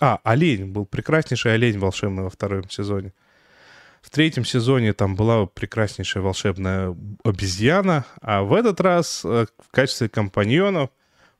[0.00, 3.14] а олень, был прекраснейший олень волшебный во втором сезоне.
[4.02, 6.94] В третьем сезоне там была прекраснейшая волшебная
[7.24, 10.90] обезьяна, а в этот раз э, в качестве компаньонов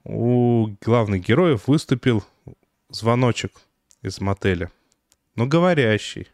[0.04, 2.24] у главных героев выступил
[2.88, 3.52] звоночек
[4.00, 4.70] из мотеля.
[5.34, 6.28] Но говорящий.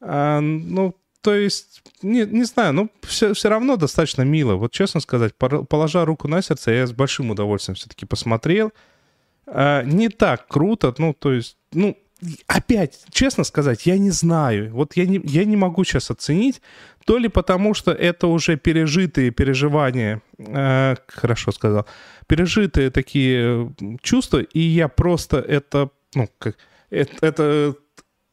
[0.00, 4.54] А, ну, то есть, не, не знаю, ну, все, все равно достаточно мило.
[4.56, 8.72] Вот честно сказать, положа руку на сердце, я с большим удовольствием все-таки посмотрел.
[9.46, 11.96] А, не так круто, ну, то есть, ну,
[12.46, 14.72] опять, честно сказать, я не знаю.
[14.72, 16.60] Вот я не, я не могу сейчас оценить,
[17.04, 21.86] то ли потому, что это уже пережитые переживания, э, хорошо сказал,
[22.26, 26.56] пережитые такие чувства, и я просто это, ну, как,
[26.90, 27.74] это, это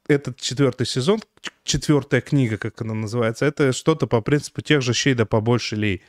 [0.08, 1.20] этот четвертый сезон,
[1.64, 6.04] четвертая книга, как она называется, это что-то по принципу тех же щей да побольше лей.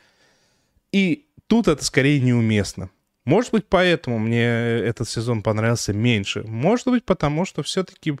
[0.91, 2.89] И тут это скорее неуместно.
[3.25, 6.43] Может быть, поэтому мне этот сезон понравился меньше.
[6.43, 8.17] Может быть, потому что все-таки,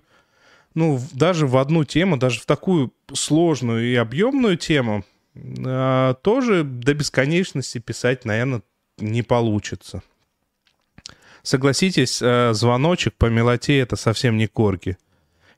[0.75, 5.03] ну, даже в одну тему, даже в такую сложную и объемную тему,
[5.35, 8.61] э, тоже до бесконечности писать, наверное,
[8.97, 10.03] не получится.
[11.41, 14.97] Согласитесь, э, звоночек по мелоте это совсем не корги.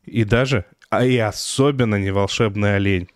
[0.06, 3.10] И даже, а и особенно не волшебный олень.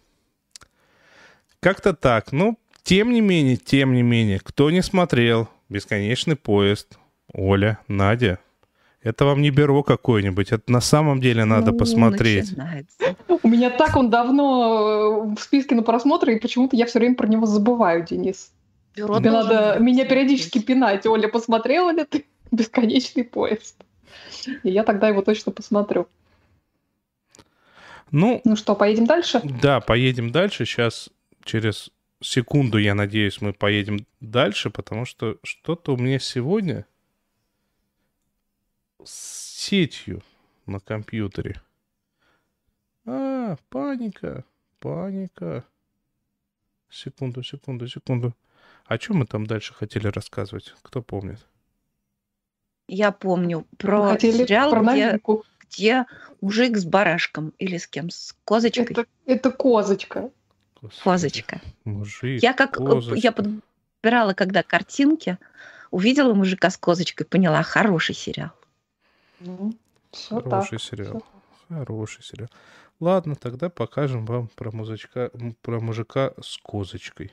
[1.60, 2.32] Как-то так.
[2.32, 6.98] Ну, тем не менее, тем не менее, кто не смотрел, Бесконечный поезд.
[7.32, 8.40] Оля, Надя.
[9.02, 12.50] Это вам не бюро какое-нибудь, это на самом деле надо ну, посмотреть.
[12.50, 13.16] Начинается.
[13.44, 17.16] У меня так он давно э, в списке на просмотр, и почему-то я все время
[17.16, 18.52] про него забываю, Денис.
[18.98, 21.06] Бюро Тебе надо меня периодически пинать.
[21.06, 23.76] Оля, посмотрела ли ты бесконечный поезд?
[24.64, 26.08] И я тогда его точно посмотрю.
[28.12, 29.40] Ну, ну что, поедем дальше?
[29.62, 30.66] Да, поедем дальше.
[30.66, 31.10] Сейчас
[31.46, 31.90] через
[32.22, 36.86] секунду, я надеюсь, мы поедем дальше, потому что что-то у меня сегодня
[39.04, 40.22] с сетью
[40.66, 41.62] на компьютере.
[43.06, 44.44] А, паника,
[44.80, 45.66] паника.
[46.90, 48.36] Секунду, секунду, секунду.
[48.86, 50.74] О чем мы там дальше хотели рассказывать?
[50.82, 51.40] Кто помнит?
[52.88, 55.20] Я помню про хотели сериал, про где,
[55.62, 56.06] где
[56.42, 58.10] мужик с барашком или с кем?
[58.10, 58.88] С козочкой?
[58.90, 60.32] Это, это козочка.
[61.04, 61.62] Козочка.
[61.84, 63.16] Мужик, я как э, козочка.
[63.16, 65.38] я подбирала, когда картинки,
[65.92, 68.52] увидела мужика с козочкой, поняла, хороший сериал.
[69.40, 69.74] Ну,
[70.30, 70.82] хороший так.
[70.82, 71.24] сериал.
[71.68, 71.76] Все.
[71.76, 72.50] Хороший сериал.
[73.00, 77.32] Ладно, тогда покажем вам про мужичка, про мужика с козочкой.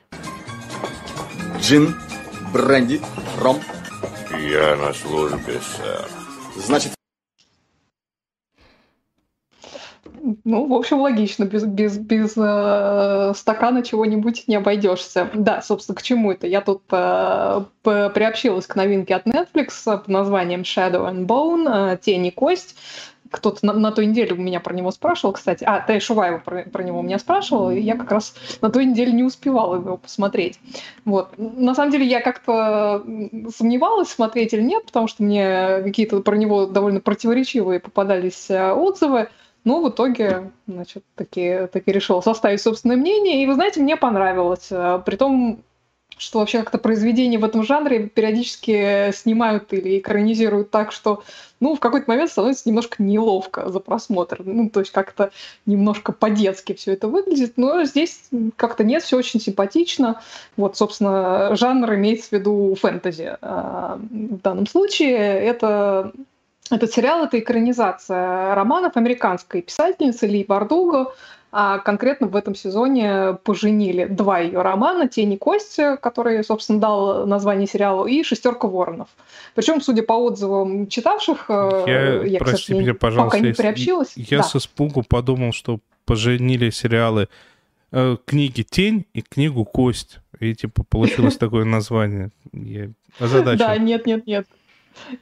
[1.58, 1.96] Джин,
[2.52, 3.00] бренди,
[3.38, 3.60] ром.
[4.30, 6.08] Я на службе, сэр.
[6.56, 6.94] Значит,
[10.44, 11.44] Ну, в общем, логично.
[11.44, 15.30] Без, без, без э, стакана чего-нибудь не обойдешься.
[15.34, 16.46] Да, собственно, к чему это?
[16.46, 22.26] Я тут э, приобщилась к новинке от Netflix под названием Shadow and Bone, э, Тень
[22.26, 22.76] и кость
[23.30, 25.64] кто-то на, на той неделе у меня про него спрашивал, кстати.
[25.64, 29.12] А, Тай Шуваева про, про него меня спрашивала, и я как раз на той неделе
[29.12, 30.58] не успевала его посмотреть.
[31.04, 31.36] Вот.
[31.36, 33.04] На самом деле я как-то
[33.56, 39.28] сомневалась, смотреть или нет, потому что мне какие-то про него довольно противоречивые попадались э, отзывы.
[39.66, 43.42] Но в итоге, значит, таки, таки решила составить собственное мнение.
[43.42, 44.68] И, вы знаете, мне понравилось.
[44.70, 45.64] Э, Притом
[46.18, 51.22] что вообще как-то произведения в этом жанре периодически снимают или экранизируют так, что
[51.60, 54.42] ну, в какой-то момент становится немножко неловко за просмотр.
[54.44, 55.30] Ну, то есть как-то
[55.66, 57.54] немножко по-детски все это выглядит.
[57.56, 60.22] Но здесь как-то нет, все очень симпатично.
[60.56, 63.36] Вот, собственно, жанр имеется в виду фэнтези.
[63.42, 66.12] А, в данном случае это
[66.74, 71.14] этот сериал— это экранизация романов американской писательницы Ли Бардуго,
[71.52, 77.26] а конкретно в этом сезоне поженили два ее романа «Тень и кость», который, собственно, дал
[77.26, 79.08] название сериалу, и «Шестерка воронов».
[79.54, 84.12] Причем, судя по отзывам читавших, э, я, я прости меня, пожалуйста, пока не приобщилась.
[84.16, 84.42] Я да.
[84.42, 87.28] со спугу подумал, что поженили сериалы
[87.92, 90.18] э, книги «Тень» и книгу «Кость».
[90.40, 92.30] И, типа, получилось такое название.
[92.52, 93.58] Я озадачен.
[93.58, 94.46] Да, нет, нет, нет.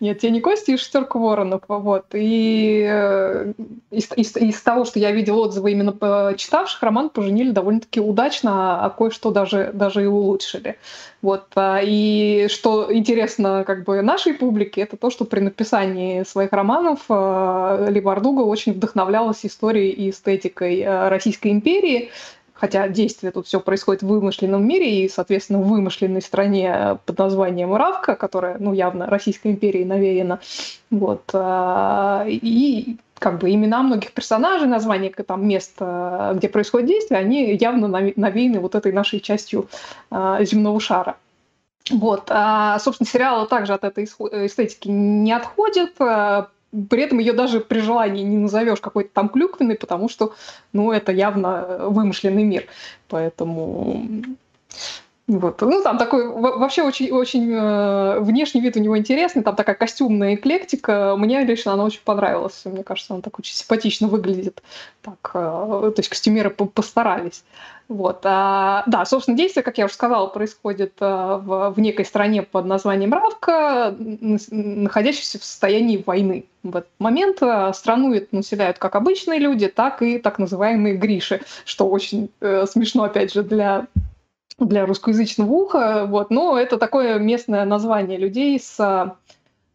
[0.01, 1.63] Нет, «Тени кости» и «Шестерка воронов».
[1.69, 2.07] Вот.
[2.13, 3.53] И э,
[3.91, 8.91] из, из, из того, что я видел отзывы именно читавших, роман поженили довольно-таки удачно, а
[8.91, 10.77] кое-что даже, даже и улучшили.
[11.23, 11.47] Вот.
[11.55, 17.01] А, и что интересно как бы нашей публике, это то, что при написании своих романов
[17.09, 22.11] э, Ли Бардуга очень вдохновлялась историей и эстетикой э, Российской империи,
[22.55, 27.75] хотя действие тут все происходит в вымышленном мире и, соответственно, в вымышленной стране под названием
[27.75, 30.41] Равка, которая, ну, явно Российской империей навеяна.
[30.91, 31.23] Вот.
[31.33, 37.89] А, и как бы имена многих персонажей, названия там, мест, где происходит действие, они явно
[37.89, 39.69] навеяны вот этой нашей частью
[40.11, 41.17] земного шара.
[41.91, 42.25] Вот.
[42.31, 45.95] А, собственно, сериал также от этой эстетики не отходит.
[46.91, 50.35] При этом ее даже при желании не назовешь какой-то там клюквенной, потому что,
[50.73, 52.67] ну, это явно вымышленный мир.
[53.09, 54.07] Поэтому
[55.27, 55.63] вот.
[55.63, 60.35] Ну, там такой вообще очень, очень э, внешний вид у него интересный, там такая костюмная
[60.35, 61.17] эклектика.
[61.17, 62.61] Мне лично она очень понравилась.
[62.67, 64.63] Мне кажется, она так очень симпатично выглядит.
[65.01, 67.43] Так, э, то есть костюмеры постарались.
[67.89, 68.21] Вот.
[68.25, 72.65] А, да, собственно, действие, как я уже сказала, происходит а, в, в некой стране под
[72.65, 76.47] названием Равка, находящейся в состоянии войны.
[76.63, 81.87] В этот момент а, страну населяют как обычные люди, так и так называемые Гриши, что
[81.87, 83.87] очень э, смешно, опять же, для
[84.59, 88.79] для русскоязычного уха, вот, но это такое местное название людей с,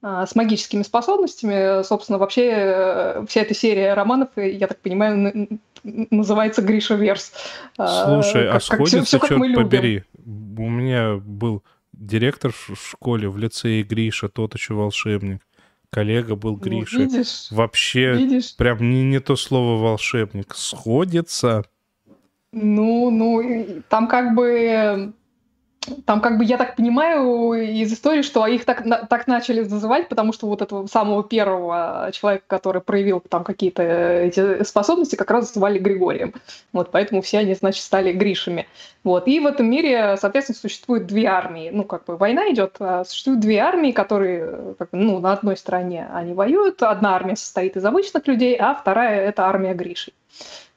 [0.02, 1.84] а, с магическими способностями.
[1.84, 5.50] Собственно, вообще э, вся эта серия романов, я так понимаю,
[5.84, 7.34] называется Гриша Верс.
[7.78, 10.04] А, Слушай, как, а сходится, все, все, черт побери.
[10.26, 11.64] У меня был
[11.94, 15.42] директор в школе, в лицее Гриша, тот еще волшебник.
[15.92, 17.00] Коллега был Гриша.
[17.00, 18.56] Ну, видишь, Вообще, видишь?
[18.56, 20.54] прям не, не то слово волшебник.
[20.56, 21.66] Сходится.
[22.52, 25.14] Ну, ну, там как бы
[26.06, 30.34] там, как бы, я так понимаю из истории, что их так, так начали называть, потому
[30.34, 35.80] что вот этого самого первого человека, который проявил там какие-то эти способности, как раз звали
[35.80, 36.34] Григорием.
[36.74, 38.68] Вот, поэтому все они, значит, стали Гришами.
[39.04, 39.28] Вот.
[39.28, 41.70] И в этом мире, соответственно, существует две армии.
[41.72, 45.58] Ну, как бы война идет, а существуют две армии, которые, как бы, ну, на одной
[45.58, 46.84] стороне они воюют.
[46.84, 50.14] Одна армия состоит из обычных людей, а вторая— это армия Гришей.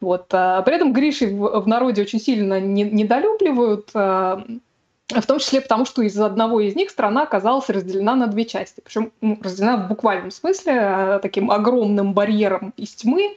[0.01, 0.27] Вот.
[0.33, 4.45] А при этом Гриши в, народе очень сильно не, недолюбливают, а,
[5.09, 8.81] в том числе потому, что из одного из них страна оказалась разделена на две части.
[8.83, 13.37] Причем ну, разделена в буквальном смысле а, таким огромным барьером из тьмы,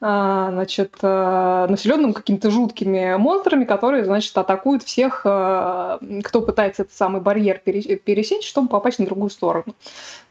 [0.00, 6.00] значит, населенным какими-то жуткими монстрами, которые, значит, атакуют всех, кто
[6.44, 9.76] пытается этот самый барьер пересечь, чтобы попасть на другую сторону.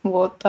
[0.03, 0.43] Вот.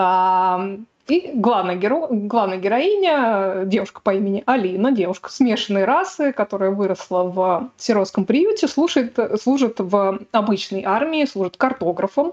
[1.13, 2.07] И главная, геро...
[2.11, 9.19] главная героиня, девушка по имени Алина, девушка смешанной расы, которая выросла в сиротском приюте, служит,
[9.39, 12.33] служит в обычной армии, служит картографом,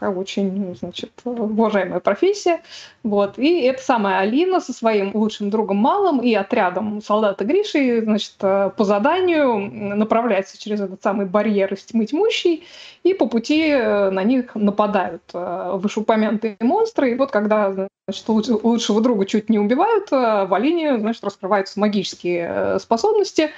[0.00, 2.62] такая очень, значит, уважаемая профессия.
[3.02, 3.38] Вот.
[3.38, 8.74] И эта самая Алина со своим лучшим другом Малым и отрядом солдата Гриши, значит, по
[8.78, 12.64] заданию направляется через этот самый барьер из тьмы тьмущий,
[13.02, 17.12] и по пути э, на них нападают э, вышеупомянутые монстры.
[17.12, 22.78] И вот когда значит, лучшего друга чуть не убивают, э, в Алине значит, раскрываются магические
[22.78, 23.50] способности,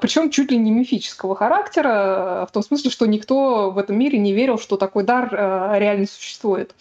[0.00, 4.32] причем чуть ли не мифического характера, в том смысле, что никто в этом мире не
[4.32, 5.28] верил, что такой дар
[5.84, 6.74] реально существует.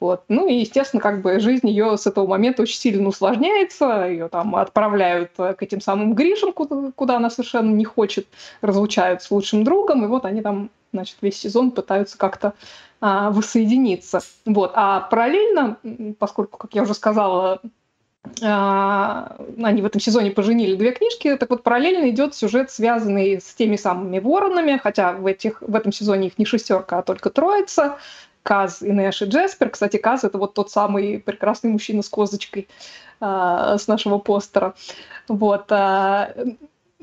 [0.00, 0.24] Вот.
[0.28, 4.06] Ну и, естественно, как бы жизнь ее с этого момента очень сильно усложняется.
[4.06, 8.26] Ее там отправляют к этим самым Гришам, куда, куда она совершенно не хочет,
[8.60, 12.52] разлучают с лучшим другом, и вот они там, значит, весь сезон пытаются как-то
[13.00, 14.20] а, воссоединиться.
[14.44, 14.72] Вот.
[14.74, 15.78] А параллельно,
[16.18, 17.60] поскольку, как я уже сказала,
[18.42, 23.54] а, они в этом сезоне поженили две книжки, так вот параллельно идет сюжет, связанный с
[23.54, 27.98] теми самыми воронами, хотя в, этих, в этом сезоне их не шестерка, а только троица.
[28.44, 29.70] Каз, Инеш и Джеспер.
[29.70, 32.68] Кстати, Каз— это вот тот самый прекрасный мужчина с козочкой
[33.20, 34.74] э, с нашего постера.
[35.26, 35.72] Вот.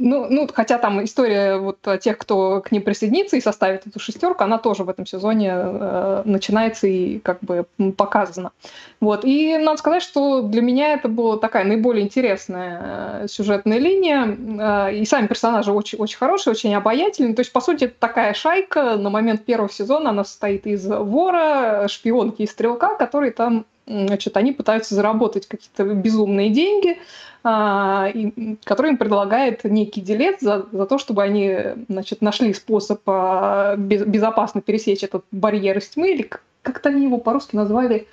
[0.04, 4.44] Ну, ну, хотя там история вот тех, кто к ним присоединится и составит эту шестерку,
[4.44, 8.52] она тоже в этом сезоне э, начинается и как бы показана.
[9.00, 9.24] Вот.
[9.26, 12.82] И надо сказать, что для меня это была такая наиболее интересная
[13.24, 14.90] э, сюжетная линия.
[14.90, 17.36] Э, и сами персонажи очень, очень хорошие, очень обаятельные.
[17.36, 21.88] То есть, по сути, это такая шайка на момент первого сезона, она состоит из вора,
[21.88, 26.98] шпионки и стрелка, которые там значит, они пытаются заработать какие-то безумные деньги,
[27.44, 28.12] а,
[28.64, 31.58] который им предлагает некий делец за, за то, чтобы они
[31.90, 36.30] значит, нашли способ а, безопасно пересечь этот барьер из тьмы, или
[36.62, 38.08] как-то они его по-русски назвали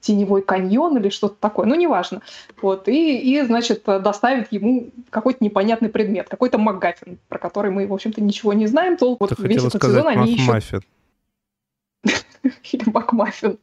[0.00, 2.22] теневой каньон или что-то такое, ну, неважно.
[2.60, 7.92] Вот, и, и, значит, доставит ему какой-то непонятный предмет, какой-то МакГаффин, про который мы, в
[7.92, 8.96] общем-то, ничего не знаем.
[8.96, 10.82] То вот весь этот сезон они ищут...
[12.72, 13.58] или Макмаффин.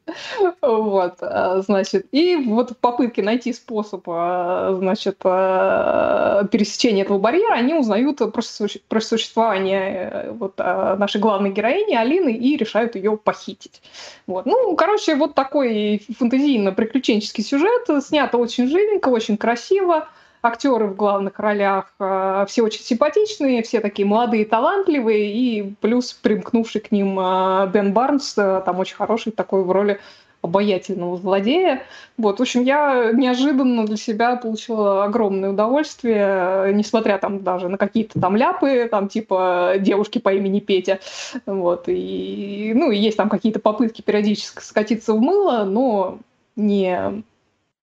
[0.62, 7.54] Вот, а, значит, и вот в попытке найти способ, а, значит, а, пересечения этого барьера,
[7.54, 13.82] они узнают про, существование э, вот нашей главной героини Алины и решают ее похитить.
[14.28, 14.46] Вот.
[14.46, 20.08] Ну, короче, вот такой фантазийно-приключенческий сюжет, снято очень живенько, очень красиво,
[20.42, 26.82] актеры в главных ролях э, все очень симпатичные, все такие молодые, талантливые, и плюс примкнувший
[26.82, 30.00] к ним э, Бен Барнс, э, там очень хороший такой в роли
[30.42, 31.84] обаятельного злодея.
[32.18, 38.20] Вот, в общем, я неожиданно для себя получила огромное удовольствие, несмотря там даже на какие-то
[38.22, 41.00] там ляпы, там типа девушки по имени Петя.
[41.46, 46.20] Вот, и, ну, и есть там какие-то попытки периодически скатиться в мыло, но
[46.56, 47.24] не...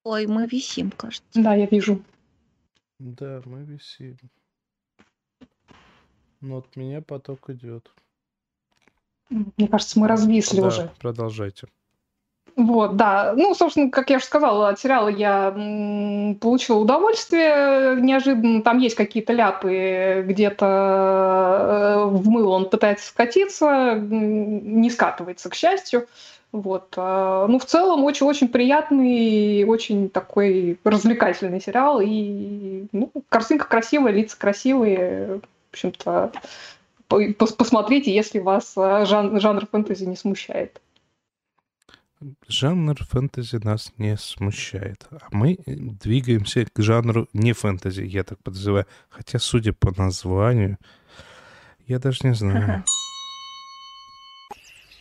[0.04, 1.26] Ой, мы висим, кажется.
[1.34, 2.00] Да, я вижу.
[2.98, 4.16] Да, мы висим.
[6.40, 7.90] Но от меня поток идет.
[9.30, 10.90] Мне кажется, мы развисли Да, уже.
[10.98, 11.66] продолжайте.
[12.56, 13.34] Вот, да.
[13.36, 15.50] Ну, собственно, как я уже сказала, от сериала я
[16.40, 18.62] получила удовольствие неожиданно.
[18.62, 26.06] Там есть какие-то ляпы, где-то э, в мыло он пытается скатиться, не скатывается, к счастью.
[26.50, 26.94] Вот.
[26.96, 32.00] А, ну, в целом, очень-очень приятный, очень такой развлекательный сериал.
[32.02, 35.40] И ну, картинка красивая, лица красивые.
[35.70, 36.32] В общем-то,
[37.08, 40.80] посмотрите, если вас а, жан жанр фэнтези не смущает.
[42.48, 45.06] Жанр фэнтези нас не смущает.
[45.10, 48.86] А мы двигаемся к жанру не фэнтези, я так подозреваю.
[49.10, 50.78] Хотя, судя по названию,
[51.86, 52.84] я даже не знаю.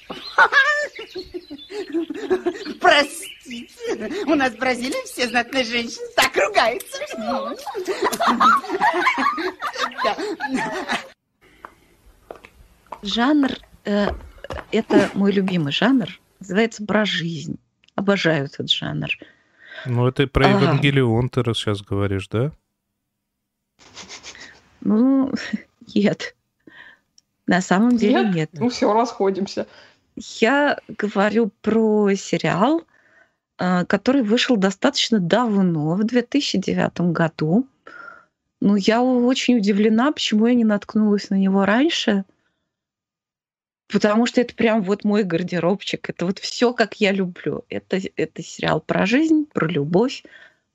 [2.82, 6.98] Простите, у нас в Бразилии все знатные женщины так ругаются.
[13.02, 13.52] Жанр,
[13.86, 14.10] э,
[14.72, 16.10] это мой любимый жанр,
[16.46, 17.60] называется про жизнь.
[17.96, 19.10] Обожаю этот жанр.
[19.86, 22.52] Ну, это про Евангелион ты раз сейчас говоришь, да?
[24.82, 25.34] Ну,
[25.94, 26.36] нет.
[27.48, 28.36] На самом деле нет.
[28.36, 28.50] нет.
[28.54, 29.68] Ну все, расходимся.
[30.16, 32.84] Я говорю про сериал,
[33.58, 37.68] э, который вышел достаточно давно, в 2009 году.
[38.62, 42.24] Ну, я очень удивлена, почему я не наткнулась на него раньше.
[43.88, 46.10] Потому что это прям вот мой гардеробчик.
[46.10, 47.66] Это вот все, как я люблю.
[47.70, 50.24] Это, это сериал про жизнь, про любовь,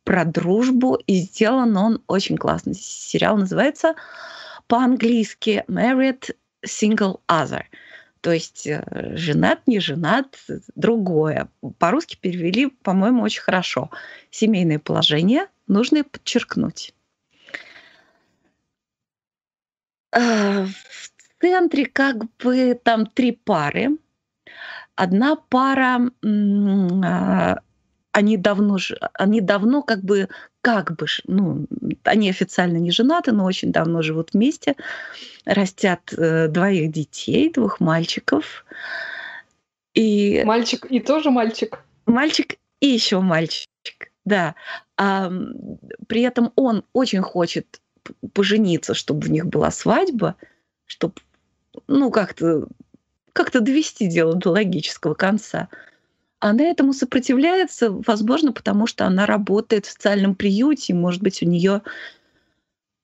[0.04, 0.94] про дружбу.
[1.06, 2.74] И сделан он очень классно.
[2.74, 3.94] Сериал называется
[4.68, 6.34] по-английски Married
[6.64, 7.64] Single Other.
[8.20, 8.82] То есть э,
[9.16, 10.38] женат, не женат,
[10.76, 11.48] другое.
[11.78, 13.90] По-русски перевели, по-моему, очень хорошо.
[14.30, 16.94] Семейное положение нужно подчеркнуть.
[21.40, 23.98] Центре как бы там три пары.
[24.94, 27.56] Одна пара а,
[28.12, 28.76] они давно,
[29.14, 30.28] они давно как бы,
[30.60, 31.66] как бы, ну,
[32.04, 34.74] они официально не женаты, но очень давно живут вместе,
[35.44, 38.64] растят э, двоих детей, двух мальчиков.
[39.94, 40.42] И...
[40.44, 41.82] Мальчик и тоже мальчик?
[42.06, 44.54] Мальчик и еще мальчик, да.
[44.96, 45.30] А,
[46.08, 47.80] при этом он очень хочет
[48.34, 50.36] пожениться, чтобы у них была свадьба,
[50.86, 51.14] чтобы,
[51.86, 52.66] ну, как-то
[53.32, 55.68] как довести дело до логического конца.
[56.40, 61.82] Она этому сопротивляется, возможно, потому что она работает в социальном приюте, может быть, у нее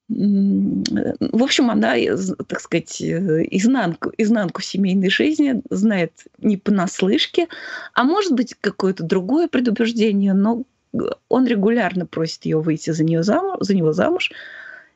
[0.09, 1.95] в общем, она,
[2.47, 7.49] так сказать, изнанку, изнанку семейной жизни знает не понаслышке,
[7.93, 10.63] а может быть какое-то другое предубеждение, но
[11.29, 14.31] он регулярно просит ее выйти за, нее замуж, за него замуж,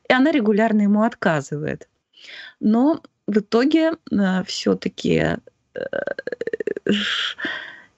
[0.07, 1.89] и она регулярно ему отказывает.
[2.61, 5.37] Но в итоге э, все-таки
[5.73, 5.83] э,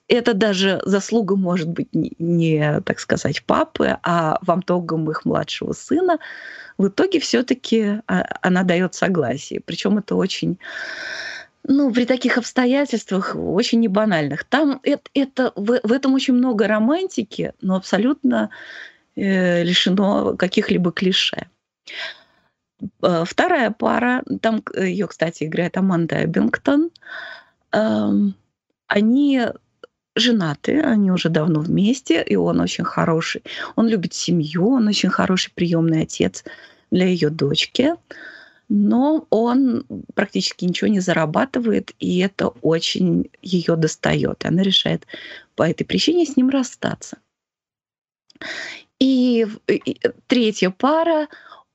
[0.08, 6.18] это даже заслуга может быть не, так сказать, папы, а во многом их младшего сына.
[6.76, 9.60] В итоге все-таки а, она дает согласие.
[9.60, 10.58] Причем это очень
[11.66, 14.44] ну, при таких обстоятельствах очень небанальных.
[14.44, 18.50] Там это, это, в, в этом очень много романтики, но абсолютно
[19.16, 21.48] э, лишено каких-либо клише.
[23.02, 26.90] Э, вторая пара, там ее, кстати, играет Аманда Эббингтон.
[27.72, 28.10] Э,
[28.86, 29.42] они
[30.16, 33.42] женаты, они уже давно вместе, и он очень хороший.
[33.76, 36.44] Он любит семью, он очень хороший приемный отец
[36.90, 37.94] для ее дочки,
[38.68, 44.44] но он практически ничего не зарабатывает, и это очень ее достает.
[44.44, 45.06] Она решает
[45.56, 47.18] по этой причине с ним расстаться.
[49.00, 51.28] И, и третья пара,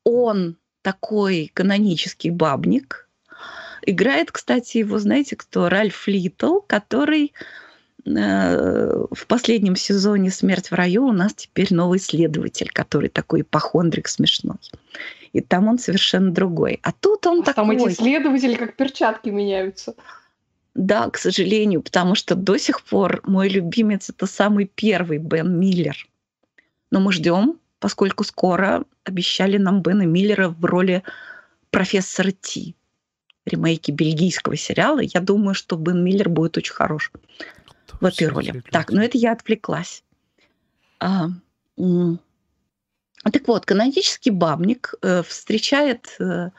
[0.05, 0.55] он
[0.91, 3.07] такой канонический бабник.
[3.83, 5.69] Играет, кстати, его, знаете, кто?
[5.69, 7.33] Ральф Литл, который
[8.05, 14.07] Э, в последнем сезоне «Смерть в раю» у нас теперь новый следователь, который такой ипохондрик
[14.07, 14.57] смешной.
[15.33, 16.79] И там он совершенно другой.
[16.81, 17.77] А тут он а такой...
[17.77, 19.95] Там эти следователи как перчатки меняются.
[20.73, 26.07] Да, к сожалению, потому что до сих пор мой любимец это самый первый Бен Миллер.
[26.89, 31.03] Но мы ждем, поскольку скоро обещали нам Бена Миллера в роли
[31.71, 32.75] профессора Ти
[33.45, 34.99] ремейки бельгийского сериала.
[34.99, 37.11] Я думаю, что Бен Миллер будет очень хорош
[37.99, 38.63] в этой роли.
[38.71, 40.03] Так, но это я отвлеклась.
[40.99, 41.29] А,
[41.77, 46.49] так вот, канонический бабник э, встречает э,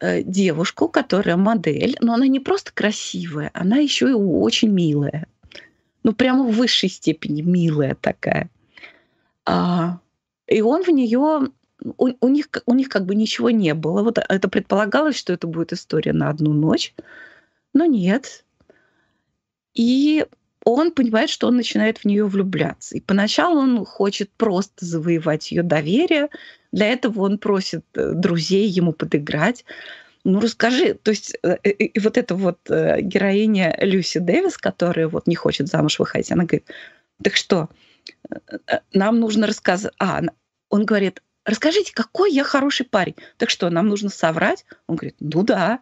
[0.00, 5.26] э, девушку, которая модель, но она не просто красивая, она еще и очень милая.
[6.04, 8.50] Ну, прямо в высшей степени милая такая.
[9.44, 9.98] А,
[10.48, 11.50] и он в нее
[11.82, 14.02] у, у, них, у них как бы ничего не было.
[14.02, 16.94] Вот это предполагалось, что это будет история на одну ночь.
[17.72, 18.44] Но нет.
[19.74, 20.26] И
[20.64, 22.96] он понимает, что он начинает в нее влюбляться.
[22.96, 26.28] И поначалу он хочет просто завоевать ее доверие.
[26.72, 29.64] Для этого он просит э, друзей ему подыграть.
[30.24, 35.26] Ну, расскажи, то есть э, и вот эта вот э, героиня Люси Дэвис, которая вот
[35.26, 36.66] не хочет замуж выходить, она говорит,
[37.22, 37.68] так что,
[38.92, 39.92] нам нужно рассказать...
[39.98, 40.22] А,
[40.68, 43.16] он говорит, расскажите, какой я хороший парень.
[43.36, 44.64] Так что, нам нужно соврать?
[44.86, 45.80] Он говорит, ну да.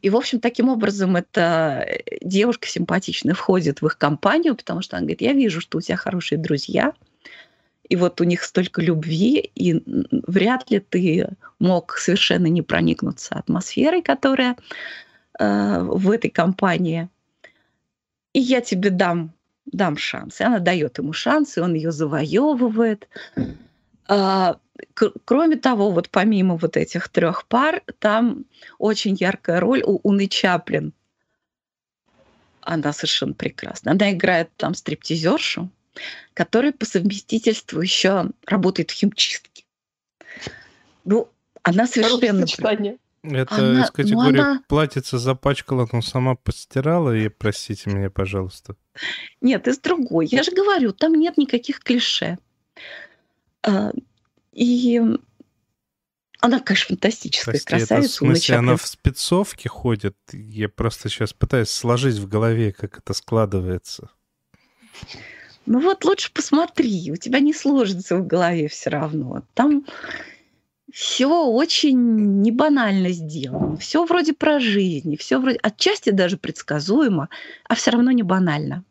[0.00, 4.96] И, в общем, таким образом эта э, девушка симпатичная входит в их компанию, потому что
[4.96, 6.92] она говорит, я вижу, что у тебя хорошие друзья,
[7.88, 9.82] и вот у них столько любви, и
[10.26, 11.28] вряд ли ты
[11.58, 14.56] мог совершенно не проникнуться атмосферой, которая
[15.38, 17.08] э, в этой компании.
[18.32, 19.32] И я тебе дам,
[19.66, 20.40] дам шанс.
[20.40, 23.08] И она дает ему шанс, и он ее завоевывает.
[24.08, 24.58] А,
[25.24, 28.44] кроме того, вот помимо вот этих трех пар, там
[28.78, 30.92] очень яркая роль у Уны Чаплин.
[32.60, 33.92] Она совершенно прекрасна.
[33.92, 35.70] Она играет там стриптизершу,
[36.34, 39.64] которая по совместительству еще работает в химчистке.
[41.04, 41.28] Ну,
[41.62, 42.46] она совершенно...
[43.24, 44.64] Это она, из категории ну, она...
[44.66, 48.74] платьице запачкала, но сама постирала, и простите меня, пожалуйста.
[49.40, 50.26] Нет, из другой.
[50.26, 52.38] Я же говорю, там нет никаких клише.
[53.62, 53.92] А,
[54.52, 55.00] и
[56.40, 57.94] она, конечно, фантастическая Прости, красавица.
[57.94, 60.16] Это в смысле, она в спецовке ходит?
[60.32, 64.10] Я просто сейчас пытаюсь сложить в голове, как это складывается.
[65.66, 69.44] Ну вот лучше посмотри, у тебя не сложится в голове все равно.
[69.54, 69.86] Там
[70.92, 73.76] все очень не банально сделано.
[73.78, 77.30] Все вроде про жизнь, все вроде отчасти даже предсказуемо,
[77.64, 78.84] а все равно не банально.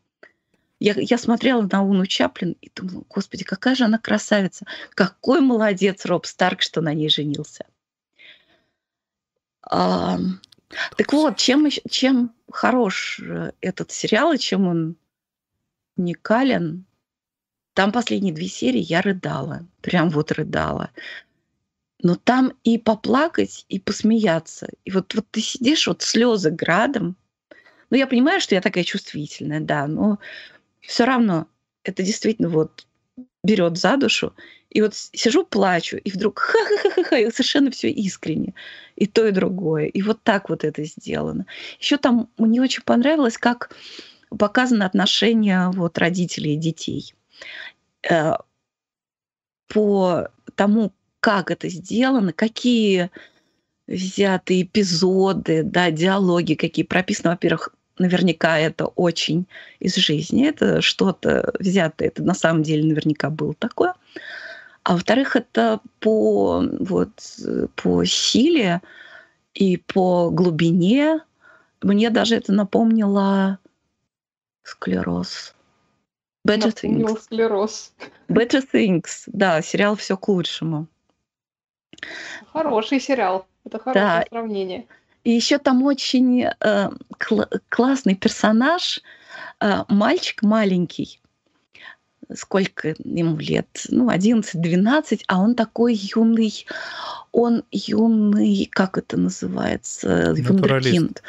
[0.80, 4.66] Я, я смотрела на Уну Чаплин и думала, господи, какая же она красавица.
[4.96, 7.68] Какой молодец Роб Старк, что на ней женился.
[9.62, 10.18] А,
[10.98, 14.96] так вот, чем, чем хорош э, этот сериал и чем он
[15.98, 16.86] уникален,
[17.76, 19.68] там последние две серии я рыдала.
[19.82, 20.90] Прям вот рыдала.
[22.04, 24.68] Но там и поплакать, и посмеяться.
[24.86, 27.16] И вот, вот ты сидишь, вот слезы градом.
[27.90, 30.20] Ну, я понимаю, что я такая чувствительная, да, но
[30.80, 31.48] все равно
[31.84, 32.86] это действительно вот
[33.44, 34.34] берет за душу.
[34.70, 38.54] И вот сижу, плачу, и вдруг ха-ха-ха-ха, и совершенно все искренне.
[38.96, 39.86] И то, и другое.
[39.86, 41.46] И вот так вот это сделано.
[41.80, 43.76] Еще там мне очень понравилось, как
[44.30, 47.14] показано отношение вот родителей и детей.
[48.10, 48.36] Э,
[49.68, 53.10] по тому, как это сделано, какие
[53.88, 59.48] взяты эпизоды, да, диалоги, какие прописаны, во-первых, наверняка это очень
[59.80, 63.94] из жизни, это что-то взятое, это на самом деле наверняка было такое.
[64.84, 67.12] А во-вторых, это по, вот,
[67.76, 68.82] по силе
[69.54, 71.20] и по глубине.
[71.84, 73.60] Мне даже это напомнило
[74.64, 75.54] склероз.
[76.48, 77.22] Better Things.
[77.22, 77.94] склероз.
[78.28, 80.88] Better Things, да, сериал «Все к лучшему».
[82.54, 83.46] Хороший сериал.
[83.66, 84.26] Это хорошее да.
[84.30, 84.88] сравнение.
[85.24, 89.02] И еще там очень э, кл- классный персонаж,
[89.60, 91.22] э, мальчик маленький,
[92.34, 96.66] сколько ему лет, ну, 11-12, а он такой юный,
[97.32, 101.22] он юный, как это называется, вундеркинд.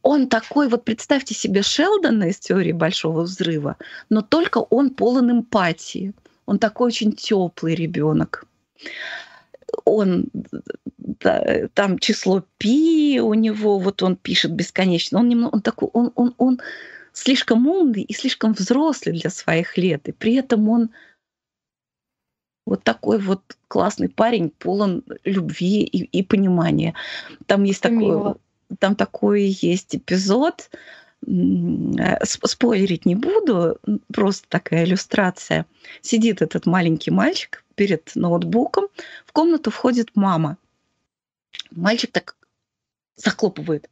[0.00, 3.76] Он такой, вот представьте себе Шелдона из теории Большого взрыва,
[4.10, 6.12] но только он полон эмпатии.
[6.46, 8.44] Он такой очень теплый ребенок
[9.84, 10.26] он
[10.98, 16.12] да, там число пи у него, вот он пишет бесконечно, он немного, он такой, он,
[16.14, 16.60] он, он
[17.12, 20.90] слишком умный и слишком взрослый для своих лет, и при этом он
[22.66, 26.94] вот такой вот классный парень, полон любви и, и понимания.
[27.46, 28.34] Там есть такой,
[28.78, 30.70] там такой есть эпизод,
[31.26, 33.78] Э, спойлерить не буду,
[34.12, 35.66] просто такая иллюстрация.
[36.02, 38.88] Сидит этот маленький мальчик перед ноутбуком,
[39.26, 40.56] в комнату входит мама.
[41.70, 42.36] Мальчик так
[43.16, 43.88] захлопывает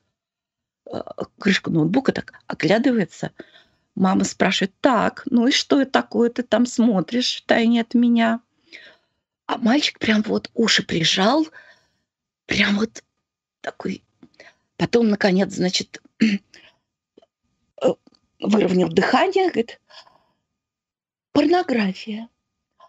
[0.91, 1.01] э,
[1.39, 3.33] крышку ноутбука, так оглядывается.
[3.95, 8.41] Мама спрашивает, так, ну и что такое ты там смотришь в тайне от меня?
[9.47, 11.47] А мальчик прям вот уши прижал,
[12.47, 13.05] прям вот
[13.61, 14.03] такой.
[14.77, 16.01] Потом, наконец, значит,
[18.41, 19.81] выровнял дыхание, говорит,
[21.33, 22.29] порнография.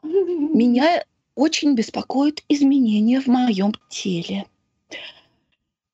[0.03, 4.45] Меня очень беспокоит изменения в моем теле.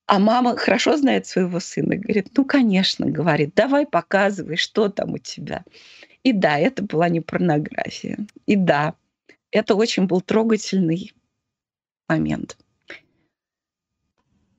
[0.06, 5.18] А мама хорошо знает своего сына, говорит, ну, конечно, говорит, давай показывай, что там у
[5.18, 5.64] тебя.
[6.24, 8.18] И да, это была не порнография.
[8.46, 8.94] И да,
[9.52, 11.12] это очень был трогательный
[12.08, 12.58] момент.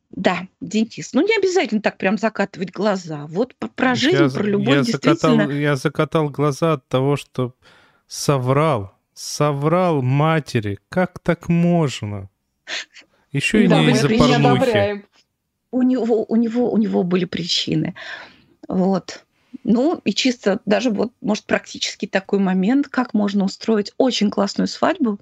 [0.09, 1.13] Да, Денис.
[1.13, 3.27] Ну, не обязательно так прям закатывать глаза.
[3.27, 5.15] Вот про жизнь, я, про любовь я действительно...
[5.15, 7.55] Закатал, я закатал глаза от того, что
[8.07, 8.93] соврал.
[9.13, 10.79] Соврал матери.
[10.89, 12.29] Как так можно?
[13.31, 15.05] Еще и да, не из-за порнухи.
[15.71, 17.95] У него, у, него, у него были причины.
[18.67, 19.23] Вот.
[19.63, 25.19] Ну, и чисто даже вот, может, практически такой момент, как можно устроить очень классную свадьбу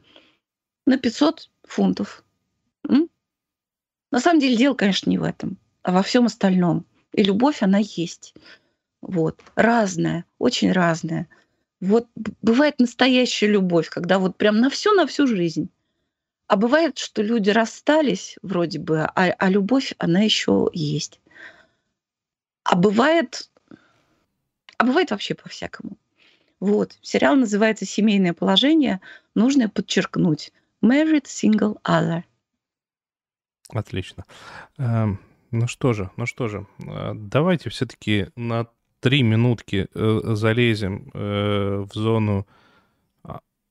[0.85, 2.23] на 500 фунтов.
[2.87, 3.09] М?
[4.11, 6.85] На самом деле дело, конечно, не в этом, а во всем остальном.
[7.13, 8.33] И любовь, она есть.
[9.01, 9.39] Вот.
[9.55, 11.27] Разная, очень разная.
[11.81, 12.07] Вот
[12.41, 15.69] бывает настоящая любовь, когда вот прям на всю, на всю жизнь.
[16.47, 21.21] А бывает, что люди расстались вроде бы, а, а любовь, она еще есть.
[22.63, 23.49] А бывает,
[24.77, 25.97] а бывает вообще по-всякому.
[26.59, 26.97] Вот.
[27.01, 28.99] Сериал называется «Семейное положение».
[29.35, 30.51] Нужно подчеркнуть.
[30.83, 32.23] Married Single Other.
[33.69, 34.25] Отлично.
[34.77, 35.19] Эм,
[35.51, 38.67] ну что же, ну что же, э, давайте все-таки на
[38.99, 42.45] три минутки э, залезем э, в зону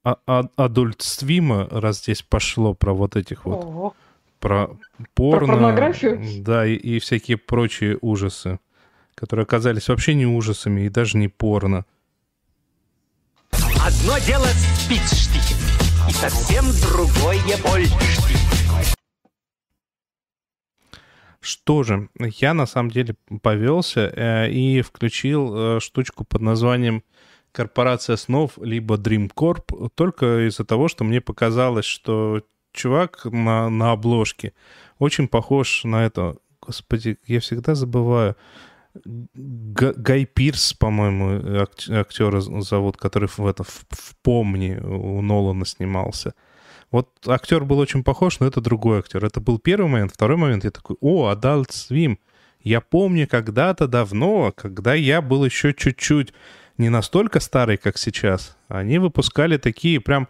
[0.05, 3.65] а, а, адультствима, раз здесь пошло про вот этих вот...
[3.65, 3.95] Ого.
[4.41, 4.71] Про
[5.15, 5.47] порно.
[5.47, 6.21] Про порнографию?
[6.39, 8.61] Да, и, и всякие прочие ужасы,
[9.17, 11.85] которые оказались вообще не ужасами и даже не порно.
[13.51, 15.57] Одно дело спичштик,
[16.09, 18.48] и совсем другое больштик.
[21.49, 27.03] Что же, я на самом деле повелся э, и включил э, штучку под названием
[27.53, 32.43] «Корпорация снов» либо Dream Corp только из-за того, что мне показалось, что
[32.75, 34.53] чувак на, на обложке
[34.99, 36.37] очень похож на это.
[36.61, 38.37] Господи, я всегда забываю.
[39.07, 41.65] Г- Гай Пирс, по-моему,
[41.99, 46.35] актера зовут, который в, это, в, в «Помни» у Нолана снимался.
[46.91, 49.25] Вот актер был очень похож, но это другой актер.
[49.25, 50.13] Это был первый момент.
[50.13, 52.19] Второй момент, я такой, о, Adult Swim.
[52.61, 56.33] Я помню когда-то давно, когда я был еще чуть-чуть
[56.79, 60.29] не настолько старый, как сейчас, они выпускали такие прям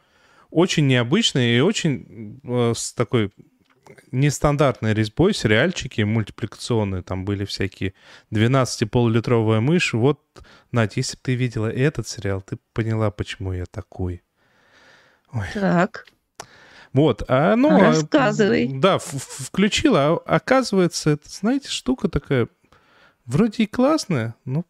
[0.50, 3.30] очень необычные и очень э, с такой
[4.12, 7.02] нестандартной резьбой сериальчики мультипликационные.
[7.02, 7.94] Там были всякие
[8.32, 9.92] 12-полулитровая мышь.
[9.92, 10.20] Вот,
[10.72, 14.22] Надь, если бы ты видела этот сериал, ты поняла, почему я такой.
[15.52, 16.06] Так.
[16.92, 17.70] Вот, а ну...
[17.70, 18.68] а, Рассказывай.
[18.72, 22.48] Да, в- в- включила, а оказывается, это, знаете, штука такая,
[23.26, 24.64] вроде и классная, но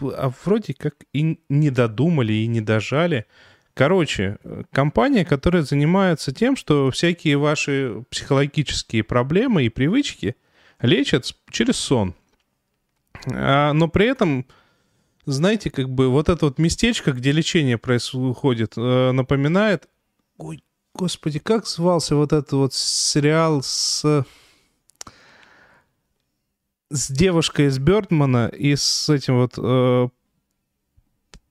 [0.00, 3.26] а вроде как и не додумали, и не дожали.
[3.74, 10.36] Короче, э, компания, которая занимается тем, что всякие ваши психологические проблемы и привычки
[10.80, 12.14] лечат через сон.
[13.32, 14.46] А, но при этом,
[15.26, 19.88] знаете, как бы вот это вот местечко, где лечение происходит, э, напоминает...
[20.38, 20.62] Ой,
[20.94, 24.24] господи, как звался вот этот вот сериал с...
[26.90, 30.08] С девушкой из Бёрдмана и с этим вот э,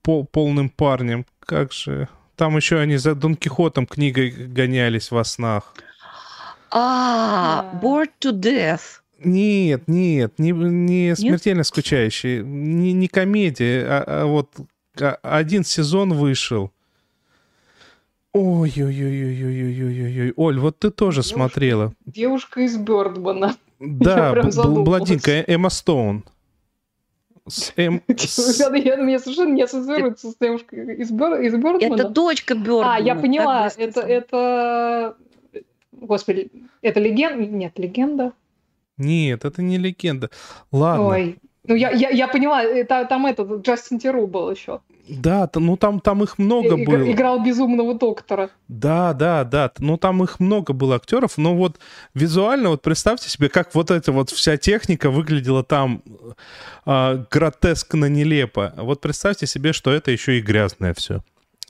[0.02, 1.26] пол- полным парнем.
[1.40, 2.08] Как же...
[2.36, 5.74] Там еще они за Дон Кихотом книгой гонялись во снах.
[6.72, 7.80] А.
[7.82, 9.02] Bored to Death.
[9.24, 14.50] Нет, нет, не, не смертельно скучающий, не, не комедия, а, а вот
[15.00, 16.72] а- один сезон вышел.
[18.34, 20.34] Ой-ой-ой-ой-ой-ой-ой-ой.
[20.36, 21.36] Оль, вот ты тоже Девушка.
[21.36, 21.94] смотрела.
[22.06, 23.56] Девушка из Бёрдмана.
[23.80, 26.24] Да, бладинка Эмма Стоун.
[27.48, 31.94] С Эм- с- Я, я, меня совершенно не ассоциируется с девушкой из, Бёр, из Бёрдмана.
[32.02, 32.96] Это дочка Бёрдмана.
[32.96, 33.70] А, я поняла.
[33.78, 35.16] Это, это...
[35.92, 36.50] Господи,
[36.82, 37.46] это легенда?
[37.46, 38.32] Нет, легенда.
[38.98, 40.30] Нет, это не легенда.
[40.72, 41.08] Ладно.
[41.08, 41.38] Ой.
[41.66, 44.82] Ну, я, я, я поняла, это, там этот Джастин Теру был еще.
[45.08, 47.10] Да, ну там, там их много И- было.
[47.10, 48.50] Играл безумного доктора.
[48.68, 49.72] Да, да, да.
[49.80, 51.80] Ну, там их много было актеров, но вот
[52.14, 56.02] визуально, вот представьте себе, как вот эта вот вся техника выглядела там
[56.86, 58.74] а, гротескно нелепо.
[58.78, 61.22] Вот представьте себе, что это еще и грязное все.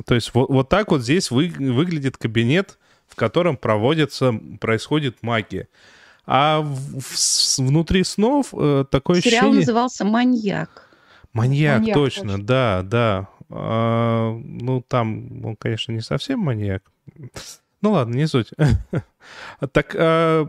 [0.06, 5.68] То есть вот, вот так вот здесь вы, выглядит кабинет, в котором проводится, происходит магия.
[6.26, 9.60] А в- в- внутри снов э, такое Сериал ощущение...
[9.60, 10.90] назывался «Маньяк».
[11.34, 12.46] Маньяк, Маньяк, точно, точно.
[12.46, 13.28] да, да.
[13.50, 16.84] А, ну, там, он, конечно, не совсем маньяк.
[17.82, 18.50] Ну ладно, не суть.
[19.72, 20.48] Так, а,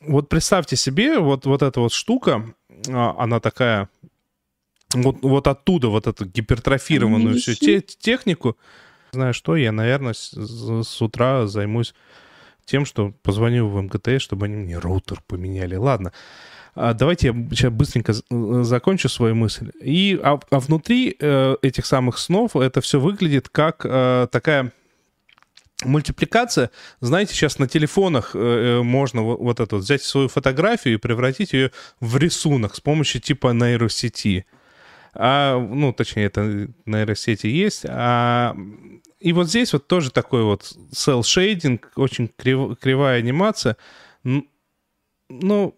[0.00, 2.44] вот представьте себе, вот, вот эта вот штука,
[2.88, 3.88] а, она такая,
[4.94, 8.56] вот, вот оттуда вот эту гипертрофированную всю те- технику.
[9.12, 11.94] Знаю что, я, наверное, с, с утра займусь
[12.66, 15.76] тем, что позвоню в МГТ, чтобы они мне роутер поменяли.
[15.76, 16.12] Ладно.
[16.74, 19.70] А, Давайте я сейчас быстренько э, закончу свою мысль.
[19.80, 24.72] И, а, а внутри э, этих самых снов это все выглядит как э, такая
[25.84, 26.70] мультипликация.
[27.00, 30.98] Знаете, сейчас на телефонах э, э, можно вот, вот это вот взять свою фотографию и
[30.98, 34.46] превратить ее в рисунок с помощью типа нейросети.
[35.14, 37.86] А, ну, точнее, это нейросети есть.
[37.88, 38.54] А,
[39.18, 40.62] и вот здесь вот тоже такой вот
[40.92, 43.76] cell shading, очень крив- кривая анимация.
[45.28, 45.74] Ну,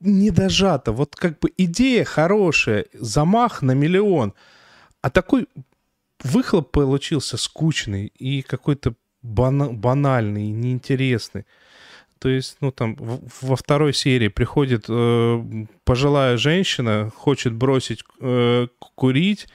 [0.00, 0.92] не дожато.
[0.92, 4.34] Вот как бы идея хорошая, замах на миллион.
[5.00, 5.46] А такой
[6.22, 11.46] выхлоп получился скучный и какой-то бана- банальный, неинтересный.
[12.18, 19.46] То есть, ну там во второй серии приходит э, пожилая женщина, хочет бросить э, курить.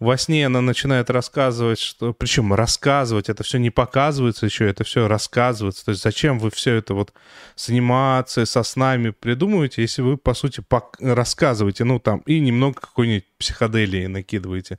[0.00, 2.12] Во сне она начинает рассказывать, что...
[2.12, 5.84] Причем рассказывать, это все не показывается еще, это все рассказывается.
[5.84, 7.12] То есть зачем вы все это вот
[7.56, 12.80] с анимацией, со снами придумываете, если вы, по сути, пок- рассказываете, ну там, и немного
[12.80, 14.78] какой-нибудь психоделии накидываете.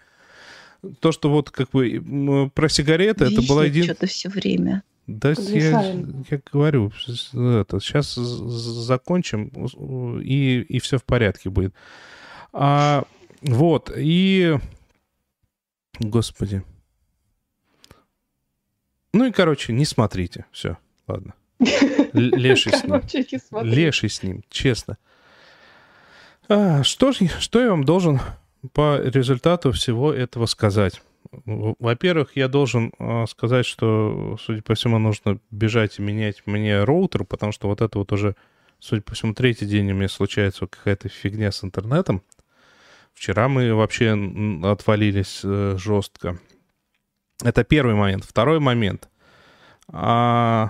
[1.01, 3.83] То, что вот как бы про сигареты, это была Висит един...
[3.83, 4.83] что-то все время.
[5.05, 5.81] Да, я,
[6.29, 6.93] я говорю,
[7.33, 9.49] это, сейчас закончим,
[10.21, 11.73] и, и все в порядке будет.
[12.53, 13.03] А,
[13.41, 14.57] вот, и...
[15.99, 16.63] Господи.
[19.13, 20.45] Ну и, короче, не смотрите.
[20.51, 20.77] Все,
[21.07, 21.33] ладно.
[22.13, 23.01] Леший с ним.
[23.63, 24.97] Леший с ним, честно.
[26.47, 28.19] А, что, ж- что я вам должен
[28.73, 31.01] по результату всего этого сказать?
[31.45, 37.23] Во-первых, я должен а, сказать, что, судя по всему, нужно бежать и менять мне роутер,
[37.25, 38.35] потому что вот это вот уже,
[38.79, 42.23] судя по всему, третий день у меня случается какая-то фигня с интернетом.
[43.13, 44.17] Вчера мы вообще
[44.63, 46.39] отвалились э, жестко.
[47.43, 48.23] Это первый момент.
[48.25, 49.09] Второй момент.
[49.91, 50.69] А,